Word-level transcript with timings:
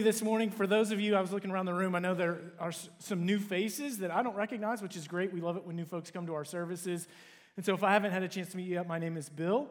this 0.00 0.22
morning. 0.22 0.48
For 0.48 0.66
those 0.66 0.90
of 0.90 1.00
you, 1.00 1.14
I 1.16 1.20
was 1.20 1.32
looking 1.32 1.50
around 1.50 1.66
the 1.66 1.74
room, 1.74 1.94
I 1.94 1.98
know 1.98 2.14
there 2.14 2.38
are 2.58 2.72
some 2.98 3.26
new 3.26 3.38
faces 3.38 3.98
that 3.98 4.10
I 4.10 4.22
don't 4.22 4.34
recognize, 4.34 4.80
which 4.80 4.96
is 4.96 5.06
great. 5.06 5.34
We 5.34 5.42
love 5.42 5.58
it 5.58 5.66
when 5.66 5.76
new 5.76 5.84
folks 5.84 6.10
come 6.10 6.24
to 6.28 6.34
our 6.34 6.46
services. 6.46 7.06
And 7.58 7.66
so 7.66 7.74
if 7.74 7.84
I 7.84 7.92
haven't 7.92 8.10
had 8.10 8.22
a 8.22 8.28
chance 8.28 8.48
to 8.52 8.56
meet 8.56 8.68
you 8.68 8.76
yet, 8.76 8.88
my 8.88 8.98
name 8.98 9.18
is 9.18 9.28
Bill, 9.28 9.68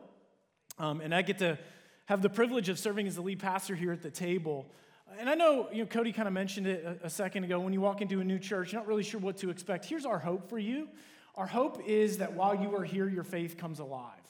um, 0.78 1.02
and 1.02 1.16
I 1.16 1.24
get 1.24 1.40
to 1.40 1.58
have 2.06 2.22
the 2.22 2.30
privilege 2.30 2.70
of 2.70 2.78
serving 2.78 3.08
as 3.08 3.16
the 3.16 3.24
lead 3.24 3.40
pastor 3.40 3.74
here 3.74 3.92
at 3.92 4.04
the 4.04 4.12
table. 4.12 4.68
And 5.18 5.28
I 5.28 5.34
know, 5.34 5.70
you 5.74 5.80
know, 5.80 5.88
Cody 5.88 6.12
kind 6.12 6.28
of 6.28 6.36
mentioned 6.36 6.68
it 6.68 6.86
a, 6.86 7.08
a 7.08 7.10
second 7.10 7.46
ago. 7.46 7.60
When 7.60 7.74
you 7.74 7.82
walk 7.82 8.02
into 8.02 8.20
a 8.20 8.24
new 8.24 8.38
church, 8.38 8.74
you're 8.74 8.80
not 8.80 8.88
really 8.88 9.02
sure 9.02 9.20
what 9.20 9.38
to 9.38 9.50
expect. 9.50 9.86
Here's 9.86 10.06
our 10.06 10.20
hope 10.20 10.48
for 10.52 10.60
you. 10.60 10.88
Our 11.34 11.48
hope 11.48 11.82
is 11.88 12.20
that 12.20 12.34
while 12.34 12.54
you 12.54 12.76
are 12.76 12.84
here, 12.84 13.10
your 13.10 13.24
faith 13.24 13.58
comes 13.58 13.80
alive. 13.80 14.22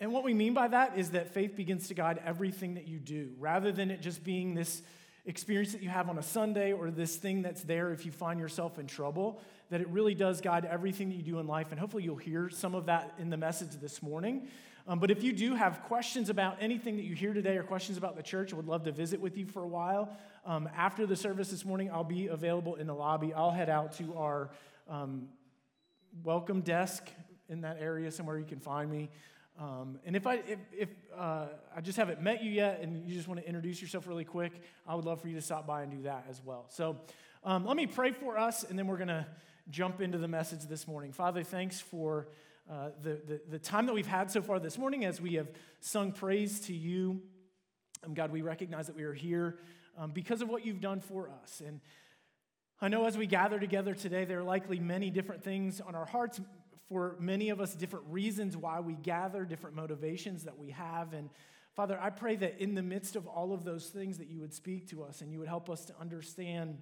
And 0.00 0.12
what 0.12 0.22
we 0.22 0.34
mean 0.34 0.52
by 0.52 0.68
that 0.68 0.98
is 0.98 1.12
that 1.12 1.32
faith 1.32 1.56
begins 1.56 1.88
to 1.88 1.94
guide 1.94 2.20
everything 2.26 2.74
that 2.74 2.86
you 2.86 2.98
do, 2.98 3.30
rather 3.38 3.72
than 3.72 3.90
it 3.90 4.02
just 4.02 4.22
being 4.22 4.52
this 4.52 4.82
experience 5.26 5.72
that 5.72 5.82
you 5.82 5.88
have 5.88 6.08
on 6.08 6.18
a 6.18 6.22
Sunday 6.22 6.72
or 6.72 6.90
this 6.90 7.16
thing 7.16 7.42
that's 7.42 7.62
there 7.62 7.92
if 7.92 8.04
you 8.04 8.12
find 8.12 8.38
yourself 8.38 8.78
in 8.78 8.86
trouble, 8.86 9.40
that 9.70 9.80
it 9.80 9.88
really 9.88 10.14
does 10.14 10.40
guide 10.40 10.64
everything 10.64 11.08
that 11.08 11.16
you 11.16 11.22
do 11.22 11.38
in 11.38 11.46
life. 11.46 11.68
And 11.70 11.80
hopefully 11.80 12.02
you'll 12.02 12.16
hear 12.16 12.50
some 12.50 12.74
of 12.74 12.86
that 12.86 13.14
in 13.18 13.30
the 13.30 13.36
message 13.36 13.72
this 13.80 14.02
morning. 14.02 14.48
Um, 14.86 14.98
but 14.98 15.10
if 15.10 15.22
you 15.22 15.32
do 15.32 15.54
have 15.54 15.82
questions 15.84 16.28
about 16.28 16.58
anything 16.60 16.96
that 16.96 17.04
you 17.04 17.14
hear 17.14 17.32
today 17.32 17.56
or 17.56 17.62
questions 17.62 17.96
about 17.96 18.16
the 18.16 18.22
church, 18.22 18.52
I 18.52 18.56
would 18.56 18.68
love 18.68 18.84
to 18.84 18.92
visit 18.92 19.18
with 19.18 19.38
you 19.38 19.46
for 19.46 19.62
a 19.62 19.66
while. 19.66 20.14
Um, 20.44 20.68
after 20.76 21.06
the 21.06 21.16
service 21.16 21.48
this 21.50 21.64
morning, 21.64 21.90
I'll 21.90 22.04
be 22.04 22.26
available 22.26 22.74
in 22.74 22.86
the 22.86 22.94
lobby. 22.94 23.32
I'll 23.32 23.50
head 23.50 23.70
out 23.70 23.96
to 23.96 24.14
our 24.14 24.50
um, 24.90 25.28
welcome 26.22 26.60
desk 26.60 27.08
in 27.48 27.62
that 27.62 27.78
area 27.80 28.10
somewhere 28.10 28.38
you 28.38 28.44
can 28.44 28.60
find 28.60 28.90
me. 28.90 29.08
Um, 29.58 30.00
and 30.04 30.16
if 30.16 30.26
I 30.26 30.34
if, 30.34 30.58
if 30.72 30.88
uh, 31.16 31.46
I 31.74 31.80
just 31.80 31.96
haven't 31.96 32.20
met 32.20 32.42
you 32.42 32.50
yet, 32.50 32.80
and 32.80 33.06
you 33.06 33.14
just 33.14 33.28
want 33.28 33.40
to 33.40 33.46
introduce 33.46 33.80
yourself 33.80 34.06
really 34.08 34.24
quick, 34.24 34.52
I 34.86 34.94
would 34.94 35.04
love 35.04 35.20
for 35.20 35.28
you 35.28 35.36
to 35.36 35.42
stop 35.42 35.66
by 35.66 35.82
and 35.82 35.92
do 35.92 36.02
that 36.02 36.26
as 36.28 36.42
well. 36.44 36.66
So, 36.70 36.96
um, 37.44 37.64
let 37.64 37.76
me 37.76 37.86
pray 37.86 38.10
for 38.10 38.36
us, 38.36 38.64
and 38.64 38.76
then 38.76 38.88
we're 38.88 38.96
going 38.96 39.08
to 39.08 39.26
jump 39.70 40.00
into 40.00 40.18
the 40.18 40.26
message 40.26 40.62
this 40.62 40.88
morning. 40.88 41.12
Father, 41.12 41.44
thanks 41.44 41.80
for 41.80 42.26
uh, 42.68 42.90
the, 43.02 43.20
the 43.26 43.40
the 43.48 43.58
time 43.60 43.86
that 43.86 43.94
we've 43.94 44.06
had 44.06 44.30
so 44.30 44.42
far 44.42 44.58
this 44.58 44.76
morning 44.76 45.04
as 45.04 45.20
we 45.20 45.34
have 45.34 45.48
sung 45.80 46.10
praise 46.10 46.60
to 46.62 46.74
you. 46.74 47.22
Um, 48.04 48.14
God, 48.14 48.32
we 48.32 48.42
recognize 48.42 48.88
that 48.88 48.96
we 48.96 49.04
are 49.04 49.14
here 49.14 49.58
um, 49.96 50.10
because 50.10 50.42
of 50.42 50.48
what 50.48 50.66
you've 50.66 50.80
done 50.80 51.00
for 51.00 51.30
us, 51.42 51.62
and 51.64 51.80
I 52.80 52.88
know 52.88 53.06
as 53.06 53.16
we 53.16 53.26
gather 53.26 53.60
together 53.60 53.94
today, 53.94 54.24
there 54.24 54.40
are 54.40 54.44
likely 54.44 54.80
many 54.80 55.08
different 55.10 55.44
things 55.44 55.80
on 55.80 55.94
our 55.94 56.06
hearts 56.06 56.40
for 56.88 57.16
many 57.18 57.48
of 57.50 57.60
us 57.60 57.74
different 57.74 58.06
reasons 58.08 58.56
why 58.56 58.80
we 58.80 58.94
gather, 58.94 59.44
different 59.44 59.76
motivations 59.76 60.44
that 60.44 60.58
we 60.58 60.70
have. 60.70 61.12
And 61.12 61.30
Father, 61.74 61.98
I 62.00 62.10
pray 62.10 62.36
that 62.36 62.60
in 62.60 62.74
the 62.74 62.82
midst 62.82 63.16
of 63.16 63.26
all 63.26 63.52
of 63.52 63.64
those 63.64 63.88
things 63.88 64.18
that 64.18 64.28
you 64.28 64.40
would 64.40 64.54
speak 64.54 64.88
to 64.90 65.02
us 65.02 65.20
and 65.20 65.32
you 65.32 65.38
would 65.38 65.48
help 65.48 65.70
us 65.70 65.84
to 65.86 65.94
understand 66.00 66.78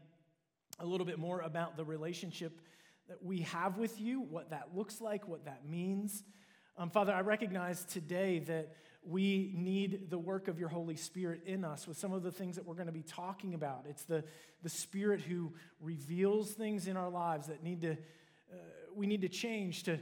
a 0.78 0.86
little 0.86 1.06
bit 1.06 1.18
more 1.18 1.40
about 1.40 1.76
the 1.76 1.84
relationship 1.84 2.60
that 3.08 3.22
we 3.22 3.40
have 3.40 3.78
with 3.78 4.00
you, 4.00 4.20
what 4.20 4.50
that 4.50 4.70
looks 4.74 5.00
like, 5.00 5.28
what 5.28 5.44
that 5.44 5.68
means. 5.68 6.24
Um, 6.76 6.90
Father, 6.90 7.12
I 7.12 7.20
recognize 7.20 7.84
today 7.84 8.40
that 8.40 8.74
we 9.04 9.52
need 9.54 10.10
the 10.10 10.18
work 10.18 10.48
of 10.48 10.58
your 10.58 10.68
Holy 10.68 10.96
Spirit 10.96 11.42
in 11.44 11.64
us 11.64 11.88
with 11.88 11.98
some 11.98 12.12
of 12.12 12.22
the 12.22 12.30
things 12.30 12.56
that 12.56 12.64
we're 12.64 12.74
going 12.74 12.86
to 12.86 12.92
be 12.92 13.02
talking 13.02 13.54
about. 13.54 13.84
It's 13.88 14.04
the, 14.04 14.24
the 14.62 14.68
Spirit 14.68 15.20
who 15.20 15.52
reveals 15.80 16.52
things 16.52 16.86
in 16.86 16.96
our 16.96 17.10
lives 17.10 17.48
that 17.48 17.62
need 17.62 17.82
to 17.82 17.92
uh, 17.92 18.56
we 18.96 19.06
need 19.06 19.22
to 19.22 19.28
change 19.28 19.84
to 19.84 19.98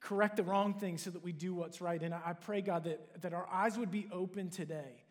correct 0.00 0.36
the 0.36 0.42
wrong 0.42 0.74
things 0.74 1.02
so 1.02 1.10
that 1.10 1.24
we 1.24 1.32
do 1.32 1.54
what's 1.54 1.80
right. 1.80 2.02
And 2.02 2.14
I 2.14 2.34
pray, 2.34 2.60
God, 2.60 2.84
that, 2.84 3.22
that 3.22 3.32
our 3.32 3.48
eyes 3.50 3.78
would 3.78 3.90
be 3.90 4.06
open 4.12 4.50
today 4.50 5.02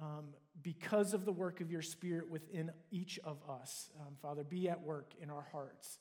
um, 0.00 0.26
because 0.62 1.14
of 1.14 1.24
the 1.24 1.32
work 1.32 1.60
of 1.60 1.70
your 1.70 1.82
Spirit 1.82 2.30
within 2.30 2.70
each 2.90 3.18
of 3.24 3.38
us. 3.48 3.90
Um, 4.00 4.14
Father, 4.20 4.44
be 4.44 4.68
at 4.68 4.82
work 4.82 5.12
in 5.20 5.30
our 5.30 5.46
hearts 5.52 5.98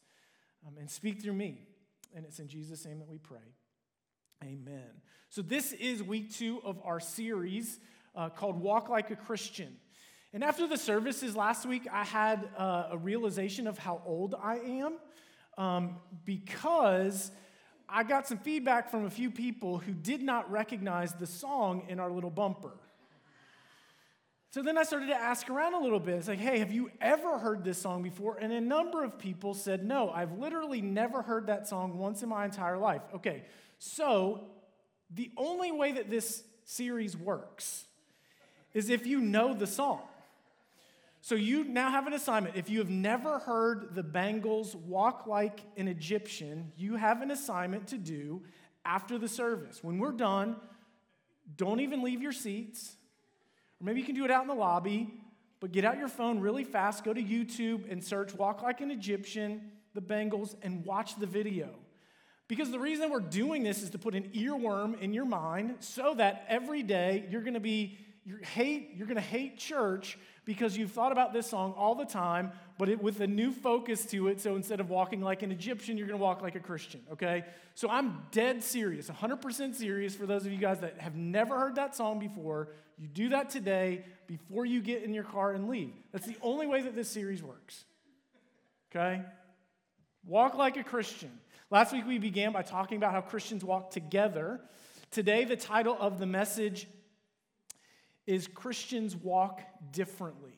um, 0.67 0.73
and 0.77 0.89
speak 0.89 1.21
through 1.21 1.33
me. 1.33 1.65
And 2.13 2.25
it's 2.25 2.39
in 2.39 2.47
Jesus' 2.47 2.85
name 2.85 2.99
that 2.99 3.07
we 3.07 3.17
pray. 3.17 3.39
Amen. 4.43 4.89
So, 5.29 5.41
this 5.41 5.71
is 5.71 6.03
week 6.03 6.33
two 6.33 6.61
of 6.65 6.79
our 6.83 6.99
series 6.99 7.79
uh, 8.15 8.29
called 8.29 8.59
Walk 8.59 8.89
Like 8.89 9.11
a 9.11 9.15
Christian. 9.15 9.77
And 10.33 10.43
after 10.43 10.67
the 10.67 10.77
services 10.77 11.35
last 11.35 11.65
week, 11.65 11.87
I 11.91 12.03
had 12.03 12.49
uh, 12.57 12.89
a 12.91 12.97
realization 12.97 13.67
of 13.67 13.77
how 13.77 14.01
old 14.05 14.35
I 14.41 14.55
am 14.57 14.97
um, 15.61 15.97
because 16.25 17.29
I 17.87 18.01
got 18.01 18.27
some 18.27 18.39
feedback 18.39 18.89
from 18.89 19.05
a 19.05 19.11
few 19.11 19.29
people 19.29 19.77
who 19.77 19.93
did 19.93 20.23
not 20.23 20.51
recognize 20.51 21.13
the 21.13 21.27
song 21.27 21.85
in 21.87 21.99
our 21.99 22.09
little 22.09 22.31
bumper. 22.31 22.73
So 24.49 24.63
then 24.63 24.75
I 24.75 24.83
started 24.83 25.07
to 25.07 25.15
ask 25.15 25.51
around 25.51 25.75
a 25.75 25.79
little 25.79 25.99
bit. 25.99 26.15
It's 26.15 26.27
like, 26.27 26.39
hey, 26.39 26.57
have 26.57 26.71
you 26.71 26.89
ever 26.99 27.37
heard 27.37 27.63
this 27.63 27.77
song 27.77 28.01
before? 28.01 28.37
And 28.37 28.51
a 28.51 28.59
number 28.59 29.03
of 29.03 29.19
people 29.19 29.53
said, 29.53 29.85
no, 29.85 30.09
I've 30.09 30.39
literally 30.39 30.81
never 30.81 31.21
heard 31.21 31.45
that 31.45 31.67
song 31.67 31.95
once 31.99 32.23
in 32.23 32.29
my 32.29 32.43
entire 32.43 32.79
life. 32.79 33.03
Okay, 33.13 33.43
so 33.77 34.47
the 35.13 35.29
only 35.37 35.71
way 35.71 35.91
that 35.91 36.09
this 36.09 36.43
series 36.65 37.15
works 37.15 37.85
is 38.73 38.89
if 38.89 39.05
you 39.05 39.19
know 39.19 39.53
the 39.53 39.67
song. 39.67 40.01
So 41.23 41.35
you 41.35 41.63
now 41.63 41.91
have 41.91 42.07
an 42.07 42.13
assignment. 42.13 42.55
If 42.55 42.67
you 42.69 42.79
have 42.79 42.89
never 42.89 43.37
heard 43.37 43.93
the 43.93 44.01
Bangles 44.01 44.75
walk 44.75 45.27
like 45.27 45.59
an 45.77 45.87
Egyptian, 45.87 46.71
you 46.75 46.95
have 46.95 47.21
an 47.21 47.29
assignment 47.29 47.87
to 47.89 47.99
do 47.99 48.41
after 48.83 49.19
the 49.19 49.27
service. 49.27 49.83
When 49.83 49.99
we're 49.99 50.13
done, 50.13 50.55
don't 51.55 51.79
even 51.79 52.01
leave 52.01 52.23
your 52.23 52.31
seats. 52.31 52.95
Or 53.79 53.85
maybe 53.85 53.99
you 53.99 54.05
can 54.05 54.15
do 54.15 54.25
it 54.25 54.31
out 54.31 54.41
in 54.41 54.47
the 54.47 54.55
lobby, 54.55 55.13
but 55.59 55.71
get 55.71 55.85
out 55.85 55.99
your 55.99 56.07
phone 56.07 56.39
really 56.39 56.63
fast, 56.63 57.03
go 57.03 57.13
to 57.13 57.21
YouTube 57.21 57.91
and 57.91 58.03
search 58.03 58.33
Walk 58.33 58.63
Like 58.63 58.81
an 58.81 58.89
Egyptian, 58.89 59.71
the 59.93 60.01
Bangles, 60.01 60.55
and 60.63 60.83
watch 60.83 61.19
the 61.19 61.27
video. 61.27 61.69
Because 62.47 62.71
the 62.71 62.79
reason 62.79 63.11
we're 63.11 63.19
doing 63.19 63.61
this 63.61 63.83
is 63.83 63.91
to 63.91 63.99
put 63.99 64.15
an 64.15 64.29
earworm 64.33 64.99
in 64.99 65.13
your 65.13 65.25
mind 65.25 65.75
so 65.79 66.15
that 66.15 66.45
every 66.49 66.81
day 66.81 67.27
you're 67.29 67.43
gonna 67.43 67.59
be, 67.59 67.99
you're, 68.25 68.39
hate, 68.39 68.93
you're 68.95 69.07
gonna 69.07 69.21
hate 69.21 69.59
church 69.59 70.17
because 70.45 70.75
you've 70.75 70.91
thought 70.91 71.11
about 71.11 71.33
this 71.33 71.47
song 71.47 71.73
all 71.77 71.93
the 71.93 72.05
time, 72.05 72.51
but 72.77 72.89
it, 72.89 73.01
with 73.01 73.21
a 73.21 73.27
new 73.27 73.51
focus 73.51 74.05
to 74.07 74.27
it. 74.27 74.41
So 74.41 74.55
instead 74.55 74.79
of 74.79 74.89
walking 74.89 75.21
like 75.21 75.43
an 75.43 75.51
Egyptian, 75.51 75.97
you're 75.97 76.07
going 76.07 76.17
to 76.17 76.23
walk 76.23 76.41
like 76.41 76.55
a 76.55 76.59
Christian, 76.59 77.01
okay? 77.13 77.43
So 77.75 77.89
I'm 77.89 78.23
dead 78.31 78.63
serious, 78.63 79.09
100% 79.09 79.75
serious 79.75 80.15
for 80.15 80.25
those 80.25 80.45
of 80.45 80.51
you 80.51 80.57
guys 80.57 80.79
that 80.79 80.99
have 80.99 81.15
never 81.15 81.57
heard 81.57 81.75
that 81.75 81.95
song 81.95 82.19
before. 82.19 82.69
You 82.97 83.07
do 83.07 83.29
that 83.29 83.49
today 83.49 84.03
before 84.27 84.65
you 84.65 84.81
get 84.81 85.03
in 85.03 85.13
your 85.13 85.23
car 85.23 85.51
and 85.51 85.69
leave. 85.69 85.93
That's 86.11 86.25
the 86.25 86.37
only 86.41 86.65
way 86.65 86.81
that 86.81 86.95
this 86.95 87.09
series 87.09 87.43
works, 87.43 87.85
okay? 88.91 89.21
Walk 90.25 90.55
like 90.55 90.77
a 90.77 90.83
Christian. 90.83 91.31
Last 91.69 91.93
week 91.93 92.07
we 92.07 92.17
began 92.17 92.51
by 92.51 92.63
talking 92.63 92.97
about 92.97 93.11
how 93.11 93.21
Christians 93.21 93.63
walk 93.63 93.91
together. 93.91 94.59
Today, 95.11 95.45
the 95.45 95.55
title 95.55 95.95
of 95.99 96.19
the 96.19 96.25
message 96.25 96.87
is 98.31 98.47
Christians 98.47 99.13
walk 99.13 99.61
differently. 99.91 100.53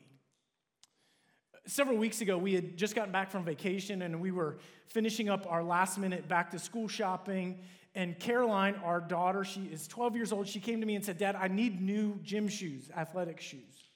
Several 1.66 1.96
weeks 1.96 2.20
ago, 2.20 2.38
we 2.38 2.54
had 2.54 2.76
just 2.76 2.94
gotten 2.94 3.10
back 3.10 3.32
from 3.32 3.44
vacation 3.44 4.02
and 4.02 4.20
we 4.20 4.30
were 4.30 4.58
finishing 4.86 5.28
up 5.28 5.44
our 5.50 5.64
last 5.64 5.98
minute 5.98 6.28
back 6.28 6.52
to 6.52 6.58
school 6.60 6.86
shopping. 6.86 7.58
And 7.96 8.16
Caroline, 8.20 8.76
our 8.84 9.00
daughter, 9.00 9.42
she 9.42 9.62
is 9.62 9.88
12 9.88 10.14
years 10.14 10.30
old, 10.30 10.46
she 10.46 10.60
came 10.60 10.78
to 10.78 10.86
me 10.86 10.94
and 10.94 11.04
said, 11.04 11.18
Dad, 11.18 11.34
I 11.34 11.48
need 11.48 11.82
new 11.82 12.20
gym 12.22 12.46
shoes, 12.46 12.90
athletic 12.96 13.40
shoes. 13.40 13.90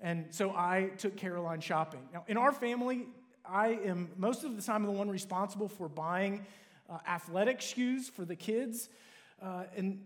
And 0.00 0.24
so 0.30 0.52
I 0.52 0.92
took 0.96 1.18
Caroline 1.18 1.60
shopping. 1.60 2.00
Now, 2.14 2.24
in 2.26 2.38
our 2.38 2.52
family, 2.52 3.06
I 3.44 3.80
am 3.84 4.08
most 4.16 4.44
of 4.44 4.56
the 4.56 4.62
time 4.62 4.84
the 4.84 4.92
one 4.92 5.10
responsible 5.10 5.68
for 5.68 5.90
buying 5.90 6.46
uh, 6.88 6.96
athletic 7.06 7.60
shoes 7.60 8.08
for 8.08 8.24
the 8.24 8.36
kids. 8.36 8.88
Uh, 9.42 9.64
and 9.76 10.00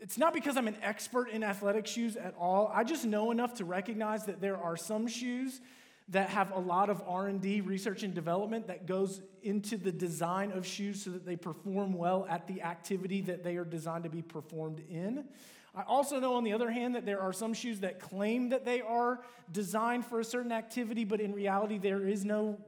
it's 0.00 0.16
not 0.16 0.32
because 0.32 0.56
I'm 0.56 0.68
an 0.68 0.76
expert 0.82 1.30
in 1.30 1.44
athletic 1.44 1.86
shoes 1.86 2.16
at 2.16 2.34
all. 2.38 2.70
I 2.74 2.84
just 2.84 3.04
know 3.04 3.30
enough 3.30 3.54
to 3.54 3.64
recognize 3.64 4.24
that 4.26 4.40
there 4.40 4.56
are 4.56 4.76
some 4.76 5.06
shoes 5.06 5.60
that 6.08 6.30
have 6.30 6.50
a 6.50 6.58
lot 6.58 6.90
of 6.90 7.02
R&D, 7.06 7.60
research 7.60 8.02
and 8.02 8.14
development 8.14 8.66
that 8.66 8.86
goes 8.86 9.22
into 9.42 9.76
the 9.76 9.92
design 9.92 10.50
of 10.52 10.66
shoes 10.66 11.04
so 11.04 11.10
that 11.10 11.24
they 11.24 11.36
perform 11.36 11.92
well 11.92 12.26
at 12.28 12.48
the 12.48 12.62
activity 12.62 13.20
that 13.20 13.44
they 13.44 13.56
are 13.56 13.64
designed 13.64 14.04
to 14.04 14.10
be 14.10 14.22
performed 14.22 14.82
in. 14.90 15.24
I 15.72 15.82
also 15.82 16.18
know, 16.18 16.34
on 16.34 16.42
the 16.42 16.52
other 16.52 16.70
hand, 16.70 16.96
that 16.96 17.06
there 17.06 17.20
are 17.20 17.32
some 17.32 17.54
shoes 17.54 17.80
that 17.80 18.00
claim 18.00 18.48
that 18.48 18.64
they 18.64 18.80
are 18.80 19.20
designed 19.52 20.04
for 20.04 20.18
a 20.18 20.24
certain 20.24 20.50
activity, 20.50 21.04
but 21.04 21.20
in 21.20 21.32
reality, 21.32 21.78
there 21.78 22.08
is 22.08 22.24
no 22.24 22.58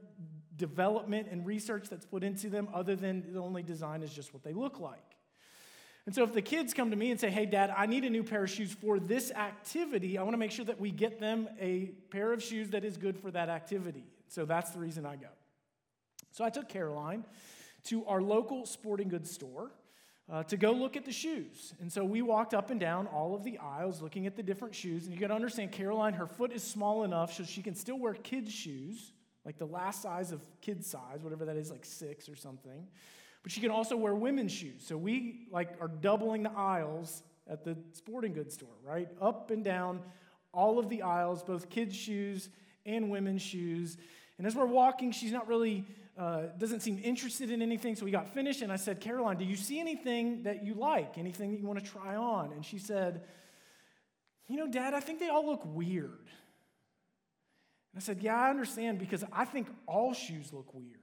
development 0.55 1.27
and 1.29 1.45
research 1.45 1.89
that's 1.89 2.05
put 2.05 2.23
into 2.23 2.49
them 2.49 2.69
other 2.73 2.95
than 2.95 3.33
the 3.33 3.39
only 3.41 3.63
design 3.63 4.03
is 4.03 4.13
just 4.13 4.33
what 4.33 4.43
they 4.43 4.53
look 4.53 4.79
like. 4.79 5.12
And 6.05 6.13
so 6.13 6.23
if 6.23 6.33
the 6.33 6.41
kids 6.41 6.73
come 6.73 6.91
to 6.91 6.97
me 6.97 7.11
and 7.11 7.19
say, 7.19 7.29
hey, 7.29 7.45
dad, 7.45 7.73
I 7.77 7.85
need 7.85 8.03
a 8.03 8.09
new 8.09 8.23
pair 8.23 8.43
of 8.43 8.49
shoes 8.49 8.73
for 8.73 8.99
this 8.99 9.31
activity, 9.31 10.17
I 10.17 10.23
want 10.23 10.33
to 10.33 10.37
make 10.37 10.51
sure 10.51 10.65
that 10.65 10.79
we 10.79 10.91
get 10.91 11.19
them 11.19 11.47
a 11.59 11.91
pair 12.09 12.33
of 12.33 12.43
shoes 12.43 12.71
that 12.71 12.83
is 12.83 12.97
good 12.97 13.17
for 13.17 13.31
that 13.31 13.47
activity. 13.47 14.03
So 14.27 14.43
that's 14.45 14.71
the 14.71 14.79
reason 14.79 15.05
I 15.05 15.15
go. 15.15 15.29
So 16.31 16.43
I 16.43 16.49
took 16.49 16.67
Caroline 16.67 17.23
to 17.85 18.05
our 18.05 18.21
local 18.21 18.65
sporting 18.65 19.07
goods 19.07 19.31
store. 19.31 19.71
uh, 20.31 20.43
to 20.43 20.57
go 20.57 20.71
look 20.71 20.95
at 20.95 21.05
the 21.05 21.11
shoes. 21.11 21.73
And 21.81 21.91
so 21.91 22.05
we 22.05 22.21
walked 22.21 22.53
up 22.53 22.71
and 22.71 22.79
down 22.79 23.07
all 23.07 23.35
of 23.35 23.43
the 23.43 23.57
aisles 23.57 24.01
looking 24.01 24.25
at 24.25 24.35
the 24.35 24.43
different 24.43 24.73
shoes. 24.73 25.05
And 25.05 25.13
you 25.13 25.19
got 25.19 25.27
to 25.27 25.33
understand, 25.33 25.71
Caroline, 25.71 26.13
her 26.13 26.27
foot 26.27 26.51
is 26.53 26.63
small 26.63 27.03
enough 27.03 27.33
so 27.33 27.43
she 27.43 27.61
can 27.61 27.75
still 27.75 27.99
wear 27.99 28.13
kids' 28.13 28.51
shoes, 28.51 29.11
like 29.45 29.57
the 29.57 29.65
last 29.65 30.01
size 30.01 30.31
of 30.31 30.41
kids' 30.61 30.87
size, 30.89 31.21
whatever 31.21 31.45
that 31.45 31.57
is, 31.57 31.69
like 31.69 31.83
six 31.83 32.29
or 32.29 32.35
something. 32.35 32.87
But 33.43 33.51
she 33.51 33.59
can 33.59 33.71
also 33.71 33.97
wear 33.97 34.15
women's 34.15 34.53
shoes. 34.53 34.83
So 34.85 34.97
we 34.97 35.47
like 35.51 35.69
are 35.81 35.89
doubling 35.89 36.43
the 36.43 36.51
aisles 36.51 37.21
at 37.47 37.63
the 37.63 37.77
sporting 37.91 38.33
goods 38.33 38.53
store, 38.53 38.75
right? 38.83 39.09
Up 39.21 39.51
and 39.51 39.63
down 39.63 40.01
all 40.53 40.79
of 40.79 40.89
the 40.89 41.01
aisles, 41.01 41.43
both 41.43 41.69
kids' 41.69 41.95
shoes 41.95 42.49
and 42.85 43.11
women's 43.11 43.41
shoes. 43.41 43.97
And 44.37 44.47
as 44.47 44.55
we're 44.55 44.65
walking, 44.65 45.11
she's 45.11 45.31
not 45.31 45.47
really 45.47 45.85
uh, 46.17 46.43
doesn't 46.57 46.81
seem 46.81 46.99
interested 47.03 47.49
in 47.49 47.61
anything. 47.61 47.95
So 47.95 48.05
we 48.05 48.11
got 48.11 48.33
finished, 48.33 48.61
and 48.61 48.71
I 48.71 48.75
said, 48.75 49.01
Caroline, 49.01 49.37
do 49.37 49.45
you 49.45 49.55
see 49.55 49.79
anything 49.79 50.43
that 50.43 50.63
you 50.63 50.73
like? 50.75 51.17
Anything 51.17 51.51
that 51.51 51.59
you 51.59 51.65
want 51.65 51.83
to 51.83 51.85
try 51.85 52.15
on? 52.15 52.51
And 52.51 52.63
she 52.63 52.77
said, 52.77 53.23
You 54.47 54.57
know, 54.57 54.67
Dad, 54.67 54.93
I 54.93 54.99
think 54.99 55.19
they 55.19 55.29
all 55.29 55.45
look 55.45 55.61
weird. 55.65 56.27
And 57.91 57.97
I 57.97 57.99
said, 57.99 58.19
Yeah, 58.21 58.39
I 58.39 58.49
understand 58.49 58.99
because 58.99 59.23
I 59.33 59.45
think 59.45 59.67
all 59.87 60.13
shoes 60.13 60.53
look 60.53 60.73
weird. 60.73 61.02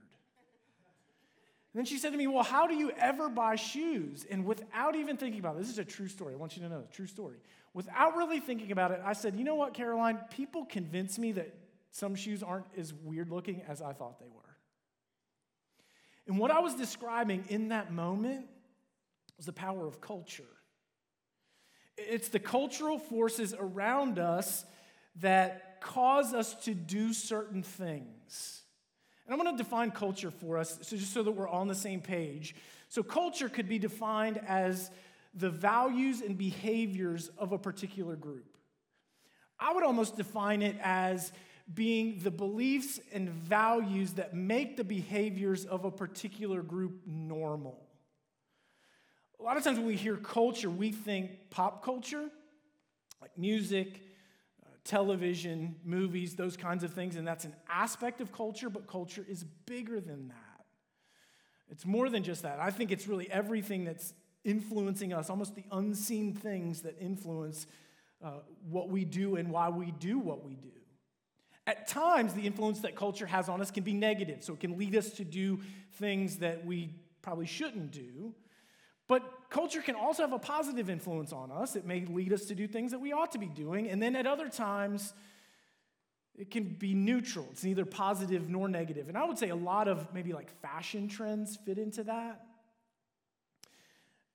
And 1.73 1.79
then 1.79 1.85
she 1.85 1.97
said 1.97 2.11
to 2.11 2.17
me, 2.17 2.27
Well, 2.27 2.43
how 2.43 2.67
do 2.67 2.75
you 2.75 2.91
ever 2.91 3.29
buy 3.29 3.55
shoes? 3.55 4.25
And 4.29 4.45
without 4.45 4.95
even 4.95 5.17
thinking 5.17 5.39
about 5.39 5.55
it, 5.55 5.59
this 5.59 5.69
is 5.69 5.79
a 5.79 5.85
true 5.85 6.07
story. 6.07 6.33
I 6.33 6.37
want 6.37 6.57
you 6.57 6.63
to 6.63 6.69
know, 6.69 6.83
true 6.91 7.07
story. 7.07 7.37
Without 7.73 8.17
really 8.17 8.41
thinking 8.41 8.71
about 8.71 8.91
it, 8.91 9.01
I 9.05 9.13
said, 9.13 9.35
You 9.37 9.45
know 9.45 9.55
what, 9.55 9.73
Caroline? 9.73 10.19
People 10.31 10.65
convince 10.65 11.17
me 11.17 11.31
that 11.33 11.53
some 11.91 12.15
shoes 12.15 12.43
aren't 12.43 12.65
as 12.77 12.93
weird 12.93 13.29
looking 13.29 13.61
as 13.67 13.81
I 13.81 13.93
thought 13.93 14.19
they 14.19 14.27
were. 14.27 14.41
And 16.27 16.37
what 16.37 16.51
I 16.51 16.59
was 16.59 16.75
describing 16.75 17.45
in 17.49 17.69
that 17.69 17.91
moment 17.91 18.45
was 19.37 19.45
the 19.45 19.53
power 19.53 19.87
of 19.87 20.01
culture. 20.01 20.43
It's 21.97 22.29
the 22.29 22.39
cultural 22.39 22.99
forces 22.99 23.53
around 23.57 24.19
us 24.19 24.65
that 25.17 25.81
cause 25.81 26.33
us 26.33 26.53
to 26.65 26.73
do 26.73 27.13
certain 27.13 27.63
things. 27.63 28.60
And 29.25 29.33
I'm 29.33 29.39
going 29.39 29.55
to 29.55 29.63
define 29.63 29.91
culture 29.91 30.31
for 30.31 30.57
us, 30.57 30.79
so 30.81 30.97
just 30.97 31.13
so 31.13 31.23
that 31.23 31.31
we're 31.31 31.47
on 31.47 31.67
the 31.67 31.75
same 31.75 32.01
page. 32.01 32.55
So, 32.89 33.03
culture 33.03 33.49
could 33.49 33.69
be 33.69 33.79
defined 33.79 34.41
as 34.47 34.91
the 35.33 35.49
values 35.49 36.21
and 36.21 36.37
behaviors 36.37 37.29
of 37.37 37.51
a 37.51 37.57
particular 37.57 38.15
group. 38.15 38.57
I 39.59 39.73
would 39.73 39.83
almost 39.83 40.17
define 40.17 40.61
it 40.61 40.75
as 40.81 41.31
being 41.73 42.19
the 42.19 42.31
beliefs 42.31 42.99
and 43.13 43.29
values 43.29 44.13
that 44.13 44.33
make 44.33 44.75
the 44.75 44.83
behaviors 44.83 45.65
of 45.65 45.85
a 45.85 45.91
particular 45.91 46.61
group 46.61 47.01
normal. 47.05 47.79
A 49.39 49.43
lot 49.43 49.57
of 49.57 49.63
times 49.63 49.77
when 49.77 49.87
we 49.87 49.95
hear 49.95 50.17
culture, 50.17 50.69
we 50.69 50.91
think 50.91 51.49
pop 51.49 51.83
culture, 51.83 52.29
like 53.21 53.37
music, 53.37 54.01
television, 54.83 55.75
movies, 55.83 56.35
those 56.35 56.57
kinds 56.57 56.83
of 56.83 56.93
things, 56.93 57.15
and 57.15 57.27
that's 57.27 57.45
an 57.45 57.55
aspect 57.69 58.21
of 58.21 58.31
culture, 58.31 58.69
but 58.69 58.87
culture 58.87 59.25
is 59.27 59.43
bigger 59.65 59.99
than 59.99 60.29
that. 60.29 60.65
It's 61.69 61.85
more 61.85 62.09
than 62.09 62.23
just 62.23 62.41
that. 62.41 62.59
I 62.59 62.71
think 62.71 62.91
it's 62.91 63.07
really 63.07 63.31
everything 63.31 63.85
that's 63.85 64.13
influencing 64.43 65.13
us, 65.13 65.29
almost 65.29 65.55
the 65.55 65.63
unseen 65.71 66.33
things 66.33 66.81
that 66.81 66.95
influence 66.99 67.67
uh, 68.23 68.39
what 68.69 68.89
we 68.89 69.05
do 69.05 69.35
and 69.35 69.51
why 69.51 69.69
we 69.69 69.91
do 69.91 70.19
what 70.19 70.43
we 70.43 70.55
do. 70.55 70.69
At 71.67 71.87
times, 71.87 72.33
the 72.33 72.41
influence 72.41 72.79
that 72.81 72.95
culture 72.95 73.27
has 73.27 73.47
on 73.47 73.61
us 73.61 73.71
can 73.71 73.83
be 73.83 73.93
negative, 73.93 74.43
so 74.43 74.53
it 74.53 74.59
can 74.59 74.77
lead 74.77 74.95
us 74.95 75.11
to 75.11 75.23
do 75.23 75.59
things 75.93 76.37
that 76.37 76.65
we 76.65 76.95
probably 77.21 77.45
shouldn't 77.45 77.91
do. 77.91 78.33
But 79.11 79.49
culture 79.49 79.81
can 79.81 79.95
also 79.95 80.23
have 80.23 80.31
a 80.31 80.39
positive 80.39 80.89
influence 80.89 81.33
on 81.33 81.51
us. 81.51 81.75
It 81.75 81.85
may 81.85 82.05
lead 82.05 82.31
us 82.31 82.45
to 82.45 82.55
do 82.55 82.65
things 82.65 82.91
that 82.91 82.99
we 82.99 83.11
ought 83.11 83.33
to 83.33 83.39
be 83.39 83.47
doing. 83.47 83.89
And 83.89 84.01
then 84.01 84.15
at 84.15 84.25
other 84.25 84.47
times, 84.47 85.13
it 86.33 86.49
can 86.49 86.63
be 86.63 86.93
neutral. 86.93 87.45
It's 87.51 87.65
neither 87.65 87.83
positive 87.83 88.47
nor 88.47 88.69
negative. 88.69 89.09
And 89.09 89.17
I 89.17 89.25
would 89.25 89.37
say 89.37 89.49
a 89.49 89.55
lot 89.55 89.89
of 89.89 90.13
maybe 90.13 90.31
like 90.31 90.49
fashion 90.61 91.09
trends 91.09 91.57
fit 91.57 91.77
into 91.77 92.05
that. 92.05 92.45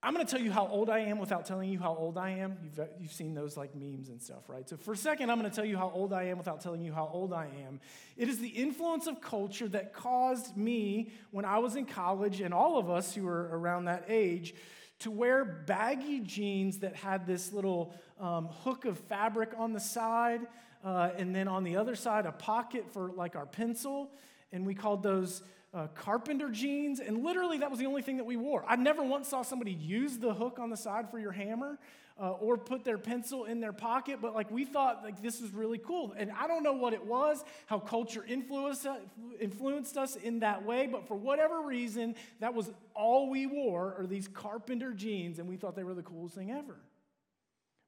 I'm 0.07 0.15
going 0.15 0.25
to 0.25 0.31
tell 0.31 0.41
you 0.41 0.53
how 0.53 0.69
old 0.69 0.89
I 0.89 1.01
am 1.01 1.19
without 1.19 1.47
telling 1.47 1.69
you 1.69 1.81
how 1.81 1.93
old 1.93 2.17
I 2.17 2.31
am. 2.31 2.57
You've, 2.63 2.89
you've 3.01 3.13
seen 3.13 3.35
those 3.35 3.57
like 3.57 3.75
memes 3.75 4.09
and 4.09 4.23
stuff, 4.23 4.49
right? 4.49 4.69
So, 4.69 4.77
for 4.77 4.93
a 4.93 4.97
second, 4.97 5.33
I'm 5.33 5.39
going 5.41 5.51
to 5.51 5.55
tell 5.55 5.65
you 5.65 5.77
how 5.77 5.91
old 5.93 6.13
I 6.13 6.27
am 6.27 6.39
without 6.39 6.61
telling 6.61 6.81
you 6.81 6.93
how 6.93 7.11
old 7.13 7.33
I 7.33 7.49
am. 7.67 7.81
It 8.17 8.29
is 8.29 8.39
the 8.39 8.47
influence 8.47 9.09
of 9.09 9.21
culture 9.21 9.67
that 9.67 9.93
caused 9.93 10.57
me, 10.57 11.11
when 11.33 11.45
I 11.45 11.59
was 11.59 11.75
in 11.75 11.87
college, 11.87 12.41
and 12.41 12.55
all 12.55 12.79
of 12.79 12.89
us 12.89 13.17
who 13.17 13.25
were 13.25 13.49
around 13.51 13.87
that 13.87 14.05
age, 14.07 14.55
to 15.01 15.11
wear 15.11 15.45
baggy 15.45 16.21
jeans 16.21 16.79
that 16.79 16.95
had 16.95 17.27
this 17.27 17.53
little 17.53 17.93
um, 18.21 18.47
hook 18.47 18.85
of 18.85 19.01
fabric 19.01 19.55
on 19.59 19.73
the 19.73 19.81
side, 19.81 20.43
uh, 20.85 21.11
and 21.17 21.35
then 21.35 21.49
on 21.49 21.65
the 21.65 21.75
other 21.75 21.97
side, 21.97 22.27
a 22.27 22.33
pocket 22.33 22.85
for 22.93 23.11
like 23.11 23.35
our 23.35 23.47
pencil. 23.47 24.13
And 24.53 24.65
we 24.65 24.73
called 24.77 25.03
those 25.03 25.43
uh, 25.77 25.89
carpenter 25.89 26.49
jeans, 26.49 27.01
and 27.01 27.23
literally 27.23 27.59
that 27.59 27.71
was 27.71 27.79
the 27.79 27.85
only 27.85 28.01
thing 28.01 28.17
that 28.17 28.25
we 28.25 28.37
wore. 28.37 28.65
I 28.67 28.77
never 28.77 29.03
once 29.03 29.29
saw 29.29 29.43
somebody 29.43 29.73
use 29.73 30.17
the 30.17 30.33
hook 30.33 30.59
on 30.59 30.71
the 30.71 30.77
side 30.77 31.11
for 31.11 31.19
your 31.19 31.33
hammer 31.33 31.79
uh, 32.19 32.31
or 32.31 32.57
put 32.57 32.83
their 32.83 32.97
pencil 32.97 33.45
in 33.45 33.61
their 33.61 33.75
pocket, 33.75 34.21
but 34.23 34.35
like 34.35 34.51
we 34.51 34.65
thought 34.65 35.05
like 35.05 35.21
this 35.21 35.39
was 35.43 35.51
really 35.53 35.77
cool. 35.77 36.15
And 36.17 36.33
I 36.33 36.47
don't 36.47 36.63
know 36.63 36.73
what 36.73 36.95
it 36.95 37.05
was, 37.05 37.45
how 37.67 37.79
culture 37.79 38.25
influenced, 38.27 38.87
influenced 39.39 39.99
us 39.99 40.17
in 40.17 40.39
that 40.39 40.65
way, 40.65 40.87
but 40.87 41.07
for 41.07 41.15
whatever 41.15 41.61
reason, 41.61 42.15
that 42.41 42.55
was 42.55 42.71
all 42.95 43.29
we 43.29 43.45
wore 43.45 43.97
are 43.99 44.07
these 44.07 44.29
carpenter 44.29 44.95
jeans, 44.95 45.39
and 45.39 45.47
we 45.47 45.59
thought 45.59 45.77
they 45.77 45.85
were 45.85 45.93
the 45.93 46.03
coolest 46.03 46.37
thing 46.37 46.53
ever. 46.53 46.77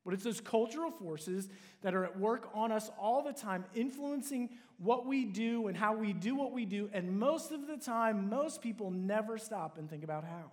But 0.04 0.12
it's 0.14 0.24
those 0.24 0.40
cultural 0.42 0.90
forces 0.90 1.48
that 1.80 1.94
are 1.94 2.04
at 2.04 2.18
work 2.18 2.50
on 2.54 2.70
us 2.70 2.90
all 2.98 3.22
the 3.22 3.32
time, 3.32 3.64
influencing 3.74 4.50
what 4.78 5.06
we 5.06 5.24
do 5.24 5.66
and 5.66 5.76
how 5.76 5.94
we 5.94 6.12
do 6.12 6.34
what 6.36 6.52
we 6.52 6.64
do. 6.64 6.88
And 6.92 7.18
most 7.18 7.52
of 7.52 7.66
the 7.66 7.76
time, 7.76 8.28
most 8.28 8.62
people 8.62 8.90
never 8.90 9.36
stop 9.36 9.76
and 9.76 9.90
think 9.90 10.04
about 10.04 10.24
how. 10.24 10.50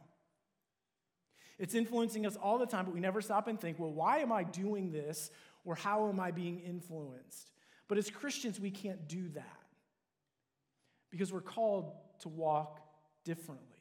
It's 1.57 1.74
influencing 1.74 2.25
us 2.25 2.36
all 2.36 2.57
the 2.57 2.66
time, 2.66 2.86
but 2.86 2.94
we 2.94 3.00
never 3.00 3.22
stop 3.22 3.48
and 3.48 3.60
think, 3.60 3.80
well, 3.80 3.92
why 3.92 4.18
am 4.18 4.31
I 4.31 4.44
doing 4.44 4.92
this? 4.92 5.31
Or 5.63 5.75
how 5.75 6.10
am 6.10 6.19
I 6.19 6.31
being 6.31 6.60
influenced? 6.60 7.51
But 7.88 7.98
as 7.98 8.10
Christians, 8.10 8.60
we 8.60 8.72
can't 8.72 9.07
do 9.07 9.30
that 9.30 9.63
because 11.12 11.31
we're 11.31 11.42
called 11.42 11.94
to 12.19 12.30
walk 12.30 12.81
differently. 13.24 13.75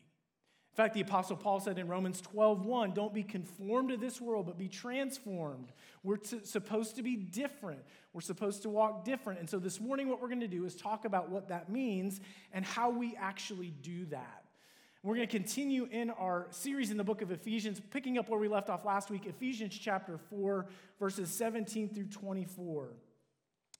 In 0.74 0.76
fact, 0.76 0.94
the 0.94 1.02
Apostle 1.02 1.36
Paul 1.36 1.60
said 1.60 1.78
in 1.78 1.86
Romans 1.86 2.20
12, 2.20 2.66
1, 2.66 2.94
don't 2.94 3.14
be 3.14 3.22
conformed 3.22 3.90
to 3.90 3.96
this 3.96 4.20
world, 4.20 4.46
but 4.46 4.58
be 4.58 4.66
transformed. 4.66 5.70
We're 6.02 6.16
to, 6.16 6.44
supposed 6.44 6.96
to 6.96 7.02
be 7.04 7.14
different. 7.14 7.78
We're 8.12 8.22
supposed 8.22 8.62
to 8.62 8.70
walk 8.70 9.04
different. 9.04 9.38
And 9.38 9.48
so 9.48 9.60
this 9.60 9.81
morning, 9.81 10.08
what 10.08 10.20
we're 10.20 10.26
going 10.26 10.40
to 10.40 10.48
do 10.48 10.64
is 10.64 10.74
talk 10.74 11.04
about 11.04 11.31
what 11.31 11.46
that 11.50 11.70
means 11.70 12.20
and 12.52 12.64
how 12.64 12.90
we 12.90 13.14
actually 13.14 13.72
do 13.82 14.06
that. 14.06 14.43
We're 15.04 15.14
going 15.14 15.28
to 15.28 15.38
continue 15.38 15.86
in 15.93 16.10
our 16.10 16.48
series 16.50 16.90
in 16.90 16.96
the 16.96 17.04
book 17.04 17.22
of 17.22 17.31
Ephesians, 17.31 17.81
picking 17.93 18.19
up 18.19 18.28
where 18.28 18.40
we 18.40 18.48
left 18.48 18.69
off 18.69 18.84
last 18.84 19.10
week, 19.10 19.26
Ephesians 19.26 19.78
chapter 19.81 20.19
4, 20.28 20.66
verses 20.98 21.31
17 21.31 21.94
through 21.94 22.06
24. 22.06 22.88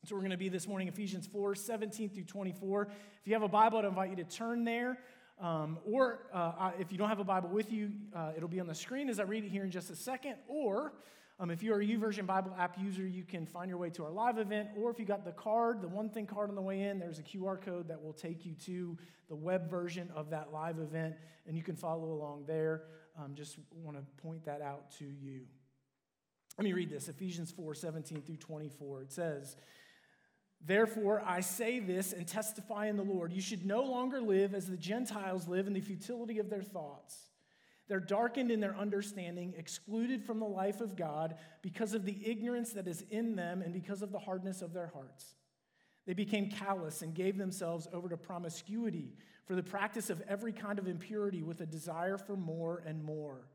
So 0.04 0.14
we're 0.14 0.20
going 0.20 0.32
to 0.32 0.36
be 0.36 0.50
this 0.50 0.68
morning, 0.68 0.86
Ephesians 0.86 1.26
4, 1.26 1.54
17 1.54 2.10
through 2.10 2.24
24. 2.24 2.82
If 2.82 3.26
you 3.26 3.32
have 3.32 3.42
a 3.42 3.48
Bible, 3.48 3.78
I'd 3.78 3.86
invite 3.86 4.10
you 4.10 4.16
to 4.16 4.24
turn 4.24 4.64
there. 4.64 4.98
Um, 5.40 5.78
or 5.84 6.26
uh, 6.32 6.70
if 6.78 6.92
you 6.92 6.98
don't 6.98 7.08
have 7.08 7.18
a 7.18 7.24
Bible 7.24 7.48
with 7.48 7.72
you, 7.72 7.90
uh, 8.14 8.32
it'll 8.36 8.48
be 8.48 8.60
on 8.60 8.66
the 8.66 8.74
screen 8.74 9.08
as 9.08 9.18
I 9.18 9.24
read 9.24 9.44
it 9.44 9.50
here 9.50 9.64
in 9.64 9.70
just 9.70 9.90
a 9.90 9.96
second. 9.96 10.36
Or 10.46 10.92
um, 11.40 11.50
if 11.50 11.62
you're 11.62 11.80
a 11.80 11.84
YouVersion 11.84 12.26
Bible 12.26 12.54
app 12.56 12.78
user, 12.78 13.06
you 13.06 13.24
can 13.24 13.44
find 13.44 13.68
your 13.68 13.78
way 13.78 13.90
to 13.90 14.04
our 14.04 14.10
live 14.10 14.38
event. 14.38 14.68
Or 14.78 14.90
if 14.90 14.98
you 14.98 15.04
got 15.04 15.24
the 15.24 15.32
card, 15.32 15.82
the 15.82 15.88
one 15.88 16.08
thing 16.08 16.26
card 16.26 16.48
on 16.48 16.54
the 16.54 16.62
way 16.62 16.82
in, 16.82 17.00
there's 17.00 17.18
a 17.18 17.22
QR 17.22 17.60
code 17.60 17.88
that 17.88 18.00
will 18.00 18.12
take 18.12 18.46
you 18.46 18.54
to 18.66 18.96
the 19.28 19.34
web 19.34 19.68
version 19.68 20.10
of 20.14 20.30
that 20.30 20.52
live 20.52 20.78
event, 20.78 21.16
and 21.46 21.56
you 21.56 21.62
can 21.62 21.74
follow 21.74 22.12
along 22.12 22.44
there. 22.46 22.82
Um, 23.18 23.34
just 23.34 23.58
want 23.72 23.96
to 23.96 24.22
point 24.22 24.44
that 24.44 24.60
out 24.62 24.92
to 24.98 25.04
you. 25.04 25.42
Let 26.56 26.64
me 26.64 26.72
read 26.72 26.90
this 26.90 27.08
Ephesians 27.08 27.50
4 27.50 27.74
17 27.74 28.22
through 28.22 28.36
24. 28.36 29.02
It 29.02 29.12
says, 29.12 29.56
Therefore, 30.66 31.23
I 31.26 31.40
say 31.40 31.78
this 31.78 32.12
and 32.12 32.26
testify 32.26 32.87
in 32.87 32.97
the 32.97 33.02
Lord 33.02 33.33
you 33.33 33.42
should 33.42 33.66
no 33.66 33.83
longer 33.83 34.21
live 34.21 34.54
as 34.54 34.66
the 34.66 34.76
Gentiles 34.76 35.47
live 35.47 35.66
in 35.66 35.75
the 35.75 35.80
futility 35.80 36.38
of 36.38 36.49
their 36.49 36.62
thoughts. 36.62 37.16
They're 37.87 38.00
darkened 38.00 38.50
in 38.50 38.61
their 38.61 38.75
understanding, 38.75 39.52
excluded 39.59 40.25
from 40.25 40.40
the 40.40 40.47
life 40.47 40.80
of 40.80 40.97
God 40.97 41.35
because 41.61 41.92
of 41.92 42.06
the 42.06 42.16
ignorance 42.25 42.73
that 42.73 42.88
is 42.88 43.04
in 43.11 43.37
them 43.37 43.61
and 43.61 43.75
because 43.75 44.00
of 44.00 44.11
the 44.11 44.18
hardness 44.18 44.62
of 44.62 44.73
their 44.73 44.87
hearts. 44.87 45.35
They 46.06 46.14
became 46.14 46.50
callous 46.50 47.02
and 47.02 47.14
gave 47.14 47.37
themselves 47.37 47.87
over 47.92 48.09
to 48.09 48.16
promiscuity 48.16 49.12
for 49.47 49.54
the 49.54 49.62
practice 49.62 50.09
of 50.09 50.23
every 50.26 50.52
kind 50.52 50.78
of 50.78 50.88
impurity 50.88 51.42
with 51.42 51.61
a 51.61 51.66
desire 51.66 52.16
for 52.16 52.37
more 52.37 52.83
and 52.87 53.04
more. 53.04 53.49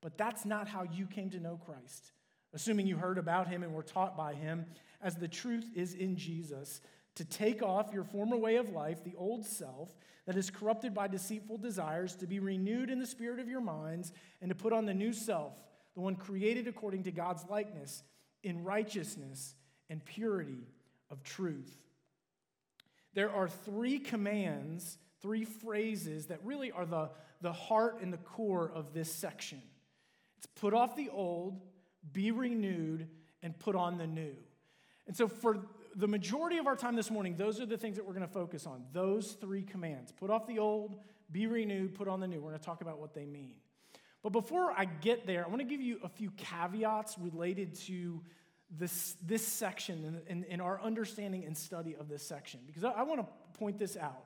But 0.00 0.18
that's 0.18 0.44
not 0.44 0.66
how 0.66 0.82
you 0.82 1.06
came 1.06 1.30
to 1.30 1.40
know 1.40 1.60
Christ. 1.64 2.10
Assuming 2.56 2.86
you 2.86 2.96
heard 2.96 3.18
about 3.18 3.48
him 3.48 3.62
and 3.62 3.74
were 3.74 3.82
taught 3.82 4.16
by 4.16 4.32
him, 4.32 4.64
as 5.02 5.14
the 5.14 5.28
truth 5.28 5.66
is 5.74 5.92
in 5.92 6.16
Jesus, 6.16 6.80
to 7.16 7.24
take 7.26 7.62
off 7.62 7.92
your 7.92 8.02
former 8.02 8.38
way 8.38 8.56
of 8.56 8.70
life, 8.70 9.04
the 9.04 9.14
old 9.18 9.44
self, 9.44 9.94
that 10.24 10.38
is 10.38 10.48
corrupted 10.48 10.94
by 10.94 11.06
deceitful 11.06 11.58
desires, 11.58 12.16
to 12.16 12.26
be 12.26 12.40
renewed 12.40 12.88
in 12.88 12.98
the 12.98 13.06
spirit 13.06 13.40
of 13.40 13.48
your 13.50 13.60
minds, 13.60 14.10
and 14.40 14.48
to 14.48 14.54
put 14.54 14.72
on 14.72 14.86
the 14.86 14.94
new 14.94 15.12
self, 15.12 15.52
the 15.94 16.00
one 16.00 16.16
created 16.16 16.66
according 16.66 17.02
to 17.02 17.12
God's 17.12 17.44
likeness, 17.50 18.02
in 18.42 18.64
righteousness 18.64 19.54
and 19.90 20.02
purity 20.02 20.66
of 21.10 21.22
truth. 21.22 21.76
There 23.12 23.30
are 23.30 23.48
three 23.48 23.98
commands, 23.98 24.96
three 25.20 25.44
phrases 25.44 26.28
that 26.28 26.40
really 26.42 26.72
are 26.72 26.86
the, 26.86 27.10
the 27.42 27.52
heart 27.52 27.98
and 28.00 28.10
the 28.10 28.16
core 28.16 28.72
of 28.74 28.94
this 28.94 29.12
section. 29.12 29.60
It's 30.38 30.46
put 30.46 30.72
off 30.72 30.96
the 30.96 31.10
old, 31.10 31.60
be 32.12 32.30
renewed, 32.30 33.08
and 33.42 33.58
put 33.58 33.76
on 33.76 33.98
the 33.98 34.06
new. 34.06 34.34
And 35.06 35.16
so, 35.16 35.28
for 35.28 35.58
the 35.94 36.08
majority 36.08 36.58
of 36.58 36.66
our 36.66 36.76
time 36.76 36.96
this 36.96 37.10
morning, 37.10 37.36
those 37.36 37.60
are 37.60 37.66
the 37.66 37.78
things 37.78 37.96
that 37.96 38.04
we're 38.04 38.14
going 38.14 38.26
to 38.26 38.32
focus 38.32 38.66
on. 38.66 38.84
Those 38.92 39.32
three 39.32 39.62
commands 39.62 40.12
put 40.12 40.30
off 40.30 40.46
the 40.46 40.58
old, 40.58 40.96
be 41.30 41.46
renewed, 41.46 41.94
put 41.94 42.08
on 42.08 42.20
the 42.20 42.26
new. 42.26 42.36
We're 42.40 42.50
going 42.50 42.60
to 42.60 42.64
talk 42.64 42.82
about 42.82 42.98
what 42.98 43.14
they 43.14 43.24
mean. 43.24 43.54
But 44.22 44.30
before 44.30 44.72
I 44.72 44.84
get 44.84 45.26
there, 45.26 45.44
I 45.44 45.48
want 45.48 45.60
to 45.60 45.66
give 45.66 45.80
you 45.80 46.00
a 46.02 46.08
few 46.08 46.30
caveats 46.32 47.16
related 47.18 47.76
to 47.86 48.20
this, 48.70 49.16
this 49.24 49.46
section 49.46 50.20
and, 50.28 50.44
in 50.44 50.60
our 50.60 50.80
understanding 50.82 51.44
and 51.44 51.56
study 51.56 51.94
of 51.98 52.08
this 52.08 52.26
section, 52.26 52.60
because 52.66 52.84
I, 52.84 52.90
I 52.90 53.02
want 53.02 53.20
to 53.20 53.58
point 53.58 53.78
this 53.78 53.96
out. 53.96 54.24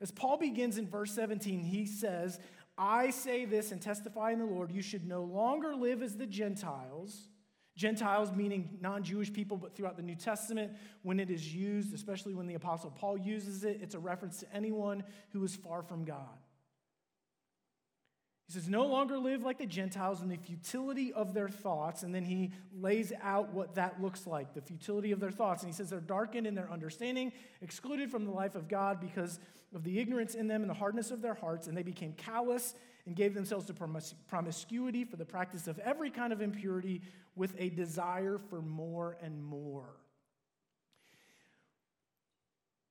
As 0.00 0.10
Paul 0.10 0.36
begins 0.36 0.76
in 0.76 0.88
verse 0.88 1.12
17, 1.12 1.60
he 1.60 1.86
says, 1.86 2.38
I 2.78 3.10
say 3.10 3.44
this 3.44 3.72
and 3.72 3.80
testify 3.80 4.32
in 4.32 4.38
the 4.38 4.44
Lord, 4.44 4.70
you 4.70 4.82
should 4.82 5.06
no 5.06 5.22
longer 5.22 5.74
live 5.74 6.02
as 6.02 6.16
the 6.16 6.26
Gentiles 6.26 7.28
Gentiles, 7.76 8.32
meaning 8.32 8.78
non 8.80 9.02
Jewish 9.02 9.30
people, 9.30 9.58
but 9.58 9.76
throughout 9.76 9.96
the 9.96 10.02
New 10.02 10.14
Testament, 10.14 10.72
when 11.02 11.20
it 11.20 11.30
is 11.30 11.54
used, 11.54 11.92
especially 11.94 12.34
when 12.34 12.46
the 12.46 12.54
Apostle 12.54 12.90
Paul 12.90 13.18
uses 13.18 13.64
it, 13.64 13.80
it's 13.82 13.94
a 13.94 13.98
reference 13.98 14.40
to 14.40 14.52
anyone 14.52 15.04
who 15.30 15.44
is 15.44 15.54
far 15.54 15.82
from 15.82 16.04
God. 16.04 16.38
He 18.46 18.52
says, 18.52 18.68
No 18.68 18.86
longer 18.86 19.18
live 19.18 19.42
like 19.42 19.58
the 19.58 19.66
Gentiles 19.66 20.22
in 20.22 20.28
the 20.28 20.36
futility 20.36 21.12
of 21.12 21.34
their 21.34 21.48
thoughts. 21.48 22.02
And 22.04 22.14
then 22.14 22.24
he 22.24 22.52
lays 22.78 23.12
out 23.22 23.52
what 23.52 23.74
that 23.74 24.00
looks 24.00 24.26
like 24.26 24.54
the 24.54 24.60
futility 24.60 25.12
of 25.12 25.20
their 25.20 25.32
thoughts. 25.32 25.62
And 25.62 25.72
he 25.72 25.76
says, 25.76 25.90
They're 25.90 26.00
darkened 26.00 26.46
in 26.46 26.54
their 26.54 26.70
understanding, 26.70 27.32
excluded 27.60 28.10
from 28.10 28.24
the 28.24 28.30
life 28.30 28.54
of 28.54 28.68
God 28.68 29.00
because 29.00 29.40
of 29.74 29.82
the 29.82 29.98
ignorance 29.98 30.34
in 30.34 30.46
them 30.46 30.62
and 30.62 30.70
the 30.70 30.74
hardness 30.74 31.10
of 31.10 31.22
their 31.22 31.34
hearts. 31.34 31.66
And 31.66 31.76
they 31.76 31.82
became 31.82 32.12
callous 32.12 32.74
and 33.04 33.16
gave 33.16 33.34
themselves 33.34 33.66
to 33.66 33.74
promiscuity 34.28 35.04
for 35.04 35.16
the 35.16 35.24
practice 35.24 35.66
of 35.66 35.78
every 35.80 36.10
kind 36.10 36.32
of 36.32 36.40
impurity 36.40 37.02
with 37.34 37.54
a 37.58 37.70
desire 37.70 38.38
for 38.50 38.60
more 38.62 39.16
and 39.22 39.42
more. 39.44 39.96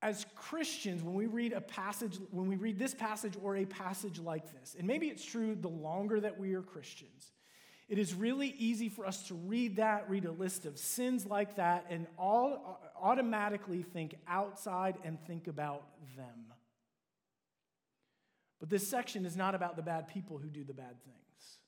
As 0.02 0.26
Christians, 0.34 1.02
when 1.02 1.14
we 1.14 1.26
read 1.26 1.52
a 1.52 1.60
passage, 1.60 2.18
when 2.30 2.48
we 2.48 2.56
read 2.56 2.78
this 2.78 2.94
passage 2.94 3.34
or 3.42 3.56
a 3.56 3.64
passage 3.64 4.18
like 4.18 4.52
this, 4.52 4.76
and 4.78 4.86
maybe 4.86 5.08
it's 5.08 5.24
true 5.24 5.54
the 5.54 5.68
longer 5.68 6.20
that 6.20 6.38
we 6.38 6.54
are 6.54 6.62
Christians, 6.62 7.32
it 7.88 7.98
is 7.98 8.14
really 8.14 8.54
easy 8.58 8.88
for 8.88 9.06
us 9.06 9.28
to 9.28 9.34
read 9.34 9.76
that, 9.76 10.10
read 10.10 10.24
a 10.24 10.32
list 10.32 10.66
of 10.66 10.78
sins 10.78 11.24
like 11.24 11.56
that, 11.56 11.86
and 11.88 12.06
all 12.18 12.80
automatically 13.00 13.82
think 13.82 14.16
outside 14.28 14.96
and 15.04 15.18
think 15.26 15.46
about 15.46 15.84
them. 16.16 16.52
But 18.58 18.70
this 18.70 18.88
section 18.88 19.24
is 19.24 19.36
not 19.36 19.54
about 19.54 19.76
the 19.76 19.82
bad 19.82 20.08
people 20.08 20.38
who 20.38 20.48
do 20.48 20.64
the 20.64 20.74
bad 20.74 21.02
things. 21.04 21.58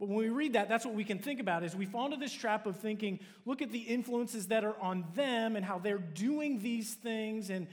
But 0.00 0.08
when 0.08 0.18
we 0.18 0.28
read 0.28 0.54
that, 0.54 0.68
that's 0.68 0.84
what 0.84 0.94
we 0.94 1.04
can 1.04 1.18
think 1.18 1.40
about 1.40 1.62
is 1.62 1.76
we 1.76 1.86
fall 1.86 2.06
into 2.06 2.16
this 2.16 2.32
trap 2.32 2.66
of 2.66 2.76
thinking, 2.76 3.20
look 3.44 3.62
at 3.62 3.70
the 3.70 3.78
influences 3.78 4.48
that 4.48 4.64
are 4.64 4.78
on 4.80 5.04
them 5.14 5.56
and 5.56 5.64
how 5.64 5.78
they're 5.78 5.98
doing 5.98 6.60
these 6.60 6.94
things, 6.94 7.50
and 7.50 7.68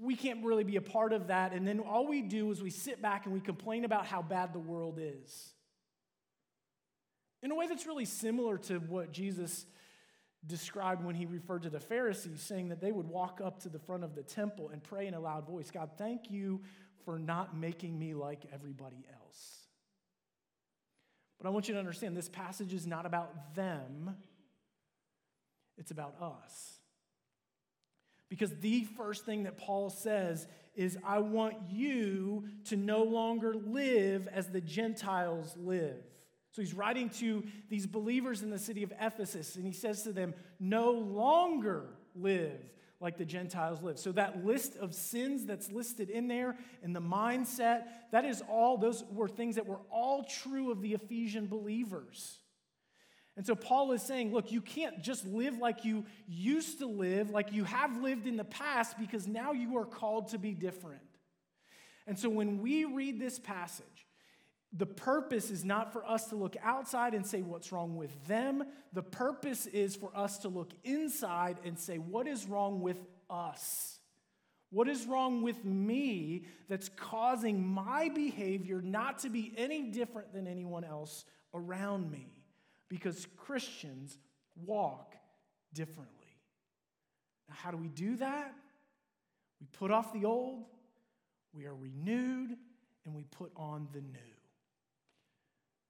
we 0.00 0.16
can't 0.16 0.44
really 0.44 0.64
be 0.64 0.76
a 0.76 0.82
part 0.82 1.12
of 1.12 1.28
that. 1.28 1.52
And 1.52 1.68
then 1.68 1.80
all 1.80 2.06
we 2.06 2.22
do 2.22 2.50
is 2.50 2.62
we 2.62 2.70
sit 2.70 3.02
back 3.02 3.26
and 3.26 3.34
we 3.34 3.40
complain 3.40 3.84
about 3.84 4.06
how 4.06 4.22
bad 4.22 4.52
the 4.52 4.58
world 4.58 4.98
is. 5.00 5.52
In 7.42 7.52
a 7.52 7.54
way 7.54 7.66
that's 7.68 7.86
really 7.86 8.06
similar 8.06 8.58
to 8.58 8.78
what 8.78 9.12
Jesus 9.12 9.66
described 10.46 11.04
when 11.04 11.14
he 11.14 11.26
referred 11.26 11.62
to 11.62 11.70
the 11.70 11.80
Pharisees, 11.80 12.40
saying 12.40 12.68
that 12.70 12.80
they 12.80 12.92
would 12.92 13.06
walk 13.06 13.40
up 13.44 13.60
to 13.62 13.68
the 13.68 13.78
front 13.78 14.04
of 14.04 14.14
the 14.14 14.22
temple 14.22 14.70
and 14.70 14.82
pray 14.82 15.06
in 15.06 15.14
a 15.14 15.20
loud 15.20 15.46
voice 15.46 15.70
God, 15.70 15.90
thank 15.98 16.30
you 16.30 16.62
for 17.04 17.18
not 17.18 17.56
making 17.56 17.98
me 17.98 18.14
like 18.14 18.44
everybody 18.52 19.04
else. 19.12 19.57
But 21.38 21.46
I 21.46 21.50
want 21.50 21.68
you 21.68 21.74
to 21.74 21.80
understand 21.80 22.16
this 22.16 22.28
passage 22.28 22.74
is 22.74 22.86
not 22.86 23.06
about 23.06 23.54
them, 23.54 24.16
it's 25.76 25.90
about 25.90 26.16
us. 26.20 26.78
Because 28.28 28.54
the 28.60 28.84
first 28.84 29.24
thing 29.24 29.44
that 29.44 29.56
Paul 29.56 29.88
says 29.88 30.46
is, 30.74 30.98
I 31.04 31.18
want 31.20 31.54
you 31.70 32.44
to 32.66 32.76
no 32.76 33.02
longer 33.02 33.54
live 33.54 34.28
as 34.28 34.48
the 34.48 34.60
Gentiles 34.60 35.56
live. 35.56 35.96
So 36.52 36.60
he's 36.60 36.74
writing 36.74 37.08
to 37.10 37.44
these 37.70 37.86
believers 37.86 38.42
in 38.42 38.50
the 38.50 38.58
city 38.58 38.82
of 38.82 38.92
Ephesus, 39.00 39.56
and 39.56 39.64
he 39.64 39.72
says 39.72 40.02
to 40.02 40.12
them, 40.12 40.34
No 40.60 40.90
longer 40.92 41.86
live 42.14 42.60
like 43.00 43.16
the 43.16 43.24
Gentiles 43.24 43.80
live. 43.82 43.98
So 43.98 44.12
that 44.12 44.44
list 44.44 44.76
of 44.76 44.94
sins 44.94 45.46
that's 45.46 45.70
listed 45.70 46.10
in 46.10 46.26
there 46.26 46.56
and 46.82 46.94
the 46.94 47.00
mindset, 47.00 47.84
that 48.10 48.24
is 48.24 48.42
all, 48.48 48.76
those 48.76 49.04
were 49.12 49.28
things 49.28 49.54
that 49.54 49.66
were 49.66 49.80
all 49.90 50.24
true 50.24 50.72
of 50.72 50.82
the 50.82 50.94
Ephesian 50.94 51.46
believers. 51.46 52.38
And 53.36 53.46
so 53.46 53.54
Paul 53.54 53.92
is 53.92 54.02
saying, 54.02 54.32
look, 54.32 54.50
you 54.50 54.60
can't 54.60 55.00
just 55.00 55.24
live 55.24 55.58
like 55.58 55.84
you 55.84 56.06
used 56.26 56.80
to 56.80 56.86
live, 56.86 57.30
like 57.30 57.52
you 57.52 57.62
have 57.62 58.02
lived 58.02 58.26
in 58.26 58.36
the 58.36 58.42
past, 58.42 58.98
because 58.98 59.28
now 59.28 59.52
you 59.52 59.78
are 59.78 59.84
called 59.84 60.30
to 60.30 60.38
be 60.38 60.54
different. 60.54 61.00
And 62.08 62.18
so 62.18 62.28
when 62.28 62.60
we 62.60 62.84
read 62.84 63.20
this 63.20 63.38
passage, 63.38 64.07
the 64.72 64.86
purpose 64.86 65.50
is 65.50 65.64
not 65.64 65.92
for 65.92 66.04
us 66.04 66.26
to 66.26 66.36
look 66.36 66.56
outside 66.62 67.14
and 67.14 67.26
say 67.26 67.40
what's 67.40 67.72
wrong 67.72 67.96
with 67.96 68.10
them. 68.26 68.64
The 68.92 69.02
purpose 69.02 69.66
is 69.66 69.96
for 69.96 70.10
us 70.14 70.38
to 70.38 70.48
look 70.48 70.72
inside 70.84 71.56
and 71.64 71.78
say, 71.78 71.96
what 71.96 72.26
is 72.26 72.46
wrong 72.46 72.80
with 72.80 72.98
us? 73.30 73.98
What 74.70 74.88
is 74.88 75.06
wrong 75.06 75.42
with 75.42 75.64
me 75.64 76.44
that's 76.68 76.90
causing 76.90 77.66
my 77.66 78.10
behavior 78.10 78.82
not 78.82 79.20
to 79.20 79.30
be 79.30 79.54
any 79.56 79.84
different 79.84 80.34
than 80.34 80.46
anyone 80.46 80.84
else 80.84 81.24
around 81.54 82.10
me? 82.10 82.26
Because 82.90 83.26
Christians 83.38 84.18
walk 84.66 85.14
differently. 85.72 86.14
Now, 87.48 87.54
how 87.56 87.70
do 87.70 87.78
we 87.78 87.88
do 87.88 88.16
that? 88.16 88.54
We 89.60 89.66
put 89.72 89.90
off 89.90 90.12
the 90.12 90.26
old, 90.26 90.64
we 91.54 91.64
are 91.64 91.74
renewed, 91.74 92.56
and 93.06 93.14
we 93.14 93.24
put 93.24 93.50
on 93.56 93.88
the 93.92 94.02
new. 94.02 94.37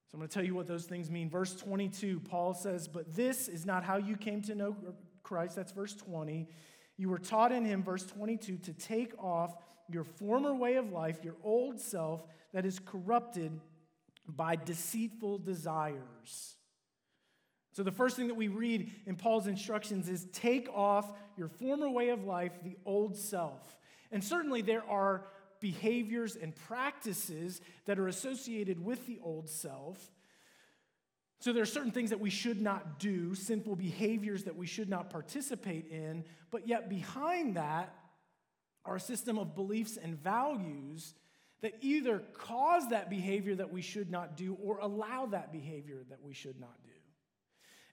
So 0.09 0.17
I'm 0.17 0.21
going 0.21 0.29
to 0.29 0.35
tell 0.35 0.45
you 0.45 0.55
what 0.55 0.67
those 0.67 0.87
things 0.87 1.11
mean. 1.11 1.29
Verse 1.29 1.55
22, 1.55 2.21
Paul 2.21 2.55
says, 2.55 2.89
But 2.89 3.15
this 3.15 3.47
is 3.47 3.67
not 3.67 3.85
how 3.85 3.99
you 3.99 4.17
came 4.17 4.41
to 4.43 4.55
know 4.55 4.75
Christ. 5.23 5.55
That's 5.55 5.71
verse 5.73 5.95
20. 5.95 6.49
You 6.97 7.09
were 7.11 7.19
taught 7.19 7.53
in 7.53 7.67
him, 7.67 7.83
verse 7.83 8.07
22, 8.07 8.57
to 8.57 8.73
take 8.73 9.13
off 9.23 9.55
your 9.91 10.05
former 10.05 10.55
way 10.55 10.77
of 10.77 10.93
life, 10.93 11.19
your 11.23 11.37
old 11.45 11.79
self 11.79 12.25
that 12.55 12.65
is 12.65 12.79
corrupted 12.79 13.61
by 14.27 14.57
deceitful 14.57 15.39
desires. 15.39 16.57
So, 17.73 17.83
the 17.83 17.93
first 17.93 18.17
thing 18.17 18.29
that 18.29 18.35
we 18.35 18.49
read 18.49 18.91
in 19.07 19.15
Paul's 19.15 19.47
instructions 19.47 20.09
is 20.09 20.27
take 20.33 20.69
off 20.75 21.13
your 21.37 21.49
former 21.49 21.91
way 21.91 22.09
of 22.09 22.25
life, 22.25 22.53
the 22.65 22.77
old 22.87 23.15
self. 23.15 23.79
And 24.11 24.25
certainly 24.25 24.63
there 24.63 24.83
are 24.89 25.27
behaviors 25.61 26.37
and 26.37 26.55
practices 26.55 27.61
that 27.87 27.99
are 27.99 28.09
associated 28.09 28.85
with 28.85 29.07
the 29.07 29.19
old 29.23 29.49
self. 29.49 30.11
So 31.41 31.53
there 31.53 31.63
are 31.63 31.67
certain 31.67 31.93
things 31.93 32.11
that 32.11 32.21
we 32.21 32.31
should 32.31 32.61
not 32.61 32.99
do, 32.99 33.35
sinful 33.35 33.77
behaviors 33.77 34.45
that 34.45 34.57
we 34.57 34.67
should 34.67 34.89
not 34.89 35.11
participate 35.11 35.87
in, 35.91 36.25
but 36.51 36.67
yet 36.67 36.89
behind 36.89 37.57
that 37.57 37.95
are 38.85 38.97
a 38.97 39.01
system 39.01 39.39
of 39.39 39.55
beliefs 39.55 39.97
and 39.97 40.17
values 40.17 41.15
that 41.61 41.75
either 41.81 42.23
cause 42.35 42.89
that 42.91 43.11
behavior 43.11 43.55
that 43.55 43.73
we 43.73 43.83
should 43.83 44.11
not 44.11 44.37
do 44.37 44.57
or 44.63 44.79
allow 44.79 45.27
that 45.27 45.53
behavior 45.53 46.05
that 46.09 46.23
we 46.23 46.33
should 46.33 46.59
not 46.61 46.75
do. 46.85 46.88